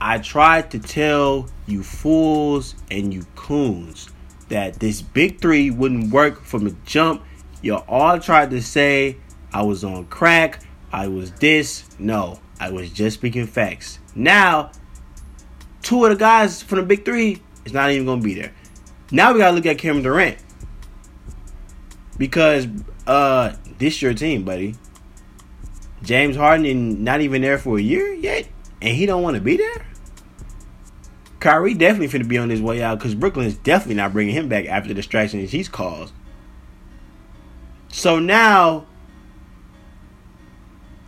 I 0.00 0.18
tried 0.18 0.72
to 0.72 0.80
tell 0.80 1.48
you 1.66 1.84
fools 1.84 2.74
and 2.90 3.14
you 3.14 3.24
coons 3.36 4.10
that 4.48 4.80
this 4.80 5.02
big 5.02 5.40
three 5.40 5.70
wouldn't 5.70 6.12
work 6.12 6.42
from 6.42 6.64
the 6.64 6.76
jump. 6.84 7.22
You 7.62 7.76
all 7.76 8.18
tried 8.18 8.50
to 8.50 8.60
say 8.60 9.18
I 9.52 9.62
was 9.62 9.84
on 9.84 10.06
crack, 10.06 10.62
I 10.92 11.06
was 11.06 11.30
this. 11.32 11.84
No, 12.00 12.40
I 12.58 12.70
was 12.70 12.90
just 12.90 13.18
speaking 13.18 13.46
facts. 13.46 14.00
Now, 14.16 14.72
two 15.82 16.04
of 16.04 16.10
the 16.10 16.16
guys 16.16 16.62
from 16.62 16.78
the 16.78 16.84
big 16.84 17.04
three 17.04 17.42
is 17.66 17.72
not 17.72 17.90
even 17.90 18.06
gonna 18.06 18.22
be 18.22 18.34
there. 18.34 18.52
Now 19.10 19.32
we 19.32 19.40
gotta 19.40 19.54
look 19.54 19.66
at 19.66 19.76
Kevin 19.78 20.02
Durant. 20.02 20.38
Because 22.16 22.66
uh 23.06 23.54
this 23.78 24.00
your 24.00 24.14
team, 24.14 24.44
buddy. 24.44 24.74
James 26.02 26.36
Harden 26.36 27.04
not 27.04 27.20
even 27.20 27.42
there 27.42 27.58
for 27.58 27.78
a 27.78 27.82
year 27.82 28.12
yet, 28.12 28.48
and 28.80 28.94
he 28.96 29.06
don't 29.06 29.22
want 29.22 29.34
to 29.34 29.40
be 29.40 29.56
there. 29.56 29.86
Kyrie 31.40 31.74
definitely 31.74 32.08
finna 32.18 32.28
be 32.28 32.38
on 32.38 32.48
his 32.48 32.62
way 32.62 32.82
out 32.82 32.98
because 32.98 33.14
Brooklyn's 33.14 33.56
definitely 33.56 33.96
not 33.96 34.12
bringing 34.12 34.34
him 34.34 34.48
back 34.48 34.66
after 34.66 34.88
the 34.88 34.94
distractions 34.94 35.50
he's 35.50 35.68
caused. 35.68 36.14
So 37.88 38.18
now 38.18 38.86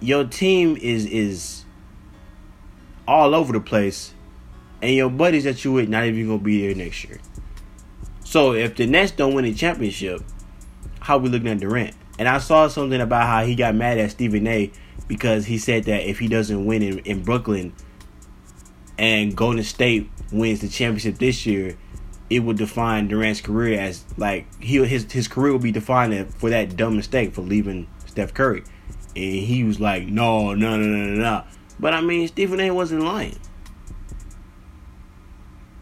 your 0.00 0.24
team 0.24 0.76
is 0.76 1.06
is 1.06 1.64
all 3.06 3.34
over 3.34 3.52
the 3.52 3.60
place, 3.60 4.14
and 4.82 4.94
your 4.94 5.10
buddies 5.10 5.44
that 5.44 5.64
you 5.64 5.72
with 5.72 5.88
not 5.88 6.04
even 6.04 6.26
gonna 6.26 6.38
be 6.38 6.66
there 6.66 6.74
next 6.74 7.04
year. 7.04 7.20
So 8.24 8.52
if 8.52 8.76
the 8.76 8.86
Nets 8.86 9.12
don't 9.12 9.34
win 9.34 9.44
a 9.46 9.54
championship, 9.54 10.22
how 11.00 11.18
we 11.18 11.28
looking 11.28 11.48
at 11.48 11.60
Durant? 11.60 11.94
And 12.18 12.28
I 12.28 12.38
saw 12.38 12.68
something 12.68 13.00
about 13.00 13.26
how 13.26 13.44
he 13.44 13.54
got 13.54 13.74
mad 13.74 13.98
at 13.98 14.10
Stephen 14.10 14.46
A. 14.46 14.70
because 15.06 15.46
he 15.46 15.56
said 15.56 15.84
that 15.84 16.08
if 16.08 16.18
he 16.18 16.28
doesn't 16.28 16.66
win 16.66 16.82
in, 16.82 16.98
in 17.00 17.22
Brooklyn 17.22 17.72
and 18.98 19.34
Golden 19.34 19.62
State 19.62 20.10
wins 20.32 20.60
the 20.60 20.68
championship 20.68 21.18
this 21.18 21.46
year, 21.46 21.78
it 22.28 22.40
would 22.40 22.58
define 22.58 23.08
Durant's 23.08 23.40
career 23.40 23.80
as 23.80 24.04
like 24.18 24.46
he 24.62 24.84
his 24.84 25.10
his 25.10 25.28
career 25.28 25.52
will 25.52 25.58
be 25.58 25.72
defined 25.72 26.34
for 26.34 26.50
that 26.50 26.76
dumb 26.76 26.96
mistake 26.96 27.32
for 27.32 27.40
leaving 27.40 27.88
Steph 28.06 28.34
Curry. 28.34 28.64
And 29.16 29.34
he 29.34 29.64
was 29.64 29.80
like, 29.80 30.06
no, 30.06 30.54
no, 30.54 30.76
no, 30.76 30.84
no, 30.84 31.14
no. 31.14 31.44
But 31.80 31.94
I 31.94 32.00
mean, 32.00 32.28
Stephen 32.28 32.60
A. 32.60 32.70
wasn't 32.70 33.02
lying. 33.02 33.38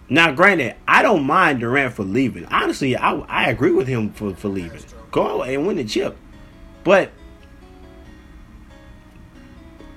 Now, 0.08 0.32
granted, 0.32 0.76
I 0.86 1.02
don't 1.02 1.24
mind 1.24 1.60
Durant 1.60 1.94
for 1.94 2.04
leaving. 2.04 2.44
Honestly, 2.46 2.96
I, 2.96 3.12
I 3.12 3.50
agree 3.50 3.72
with 3.72 3.88
him 3.88 4.10
for, 4.12 4.34
for 4.34 4.48
leaving. 4.48 4.80
Go 5.10 5.42
and 5.42 5.66
win 5.66 5.76
the 5.76 5.84
chip. 5.84 6.16
But 6.84 7.10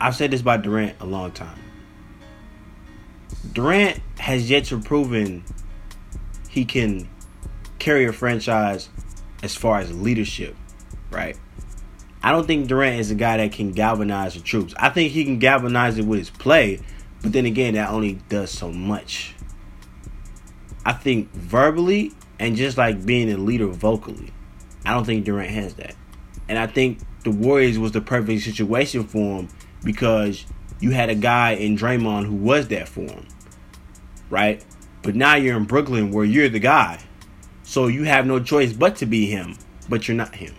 I've 0.01 0.15
said 0.15 0.31
this 0.31 0.41
about 0.41 0.63
Durant 0.63 0.95
a 0.99 1.05
long 1.05 1.31
time. 1.31 1.59
Durant 3.53 4.01
has 4.17 4.49
yet 4.49 4.65
to 4.65 4.79
proven 4.79 5.43
he 6.49 6.65
can 6.65 7.07
carry 7.77 8.05
a 8.05 8.13
franchise 8.13 8.89
as 9.43 9.55
far 9.55 9.79
as 9.79 9.93
leadership, 9.93 10.55
right? 11.11 11.37
I 12.23 12.31
don't 12.31 12.47
think 12.47 12.67
Durant 12.67 12.99
is 12.99 13.11
a 13.11 13.15
guy 13.15 13.37
that 13.37 13.51
can 13.51 13.71
galvanize 13.71 14.33
the 14.33 14.41
troops. 14.41 14.73
I 14.77 14.89
think 14.89 15.11
he 15.11 15.23
can 15.23 15.39
galvanize 15.39 15.97
it 15.97 16.05
with 16.05 16.19
his 16.19 16.29
play, 16.29 16.79
but 17.21 17.31
then 17.31 17.45
again, 17.45 17.75
that 17.75 17.89
only 17.89 18.13
does 18.27 18.51
so 18.51 18.71
much. 18.71 19.35
I 20.85 20.93
think 20.93 21.31
verbally 21.33 22.13
and 22.39 22.55
just 22.55 22.77
like 22.77 23.05
being 23.05 23.31
a 23.31 23.37
leader 23.37 23.67
vocally, 23.67 24.33
I 24.85 24.93
don't 24.93 25.05
think 25.05 25.25
Durant 25.25 25.51
has 25.51 25.75
that. 25.75 25.95
And 26.47 26.57
I 26.57 26.67
think 26.67 26.99
the 27.23 27.31
Warriors 27.31 27.77
was 27.77 27.91
the 27.91 28.01
perfect 28.01 28.41
situation 28.43 29.03
for 29.03 29.39
him 29.39 29.49
because 29.83 30.45
you 30.79 30.91
had 30.91 31.09
a 31.09 31.15
guy 31.15 31.51
in 31.51 31.77
Draymond 31.77 32.25
who 32.25 32.35
was 32.35 32.69
that 32.69 32.87
for 32.87 33.01
him, 33.01 33.27
right? 34.29 34.63
But 35.01 35.15
now 35.15 35.35
you're 35.35 35.57
in 35.57 35.65
Brooklyn 35.65 36.11
where 36.11 36.25
you're 36.25 36.49
the 36.49 36.59
guy. 36.59 36.99
So 37.63 37.87
you 37.87 38.03
have 38.03 38.25
no 38.25 38.39
choice 38.39 38.73
but 38.73 38.95
to 38.97 39.05
be 39.05 39.27
him, 39.27 39.57
but 39.87 40.07
you're 40.07 40.17
not 40.17 40.35
him. 40.35 40.55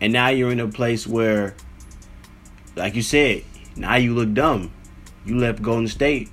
And 0.00 0.12
now 0.12 0.28
you're 0.28 0.52
in 0.52 0.60
a 0.60 0.68
place 0.68 1.06
where, 1.06 1.54
like 2.76 2.94
you 2.94 3.02
said, 3.02 3.44
now 3.76 3.96
you 3.96 4.14
look 4.14 4.32
dumb. 4.32 4.72
You 5.24 5.38
left 5.38 5.62
Golden 5.62 5.88
State 5.88 6.30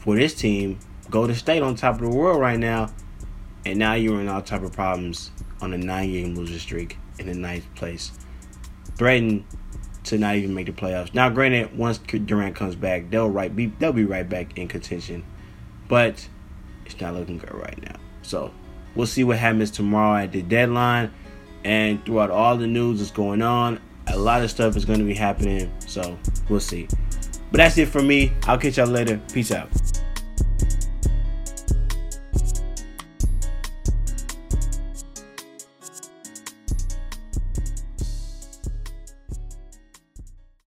for 0.00 0.16
this 0.16 0.34
team. 0.34 0.78
Golden 1.10 1.34
State 1.34 1.62
on 1.62 1.74
top 1.74 1.96
of 1.96 2.02
the 2.02 2.16
world 2.16 2.40
right 2.40 2.58
now. 2.58 2.90
And 3.66 3.78
now 3.78 3.94
you're 3.94 4.20
in 4.20 4.28
all 4.28 4.40
type 4.40 4.62
of 4.62 4.72
problems 4.72 5.30
on 5.60 5.74
a 5.74 5.78
nine 5.78 6.10
game 6.12 6.34
losing 6.34 6.58
streak 6.58 6.96
in 7.18 7.26
the 7.26 7.34
ninth 7.34 7.66
place. 7.74 8.12
Threatened 8.96 9.44
to 10.04 10.18
not 10.18 10.36
even 10.36 10.54
make 10.54 10.66
the 10.66 10.72
playoffs. 10.72 11.12
Now, 11.14 11.28
granted, 11.28 11.76
once 11.76 11.98
Durant 11.98 12.56
comes 12.56 12.74
back, 12.74 13.10
they'll 13.10 13.28
right 13.28 13.54
be 13.54 13.66
they'll 13.78 13.92
be 13.92 14.04
right 14.04 14.26
back 14.28 14.56
in 14.56 14.68
contention, 14.68 15.24
but 15.88 16.26
it's 16.86 17.00
not 17.00 17.14
looking 17.14 17.38
good 17.38 17.54
right 17.54 17.80
now. 17.82 17.96
So 18.22 18.52
we'll 18.94 19.06
see 19.06 19.24
what 19.24 19.38
happens 19.38 19.70
tomorrow 19.70 20.22
at 20.22 20.32
the 20.32 20.42
deadline 20.42 21.12
and 21.64 22.04
throughout 22.04 22.30
all 22.30 22.56
the 22.56 22.66
news 22.66 22.98
that's 23.00 23.10
going 23.10 23.42
on. 23.42 23.80
A 24.06 24.18
lot 24.18 24.42
of 24.42 24.50
stuff 24.50 24.76
is 24.76 24.84
going 24.84 24.98
to 24.98 25.04
be 25.04 25.14
happening, 25.14 25.70
so 25.86 26.18
we'll 26.48 26.60
see. 26.60 26.88
But 27.50 27.58
that's 27.58 27.76
it 27.78 27.88
for 27.88 28.02
me. 28.02 28.32
I'll 28.44 28.58
catch 28.58 28.78
y'all 28.78 28.86
later. 28.86 29.20
Peace 29.32 29.52
out. 29.52 29.68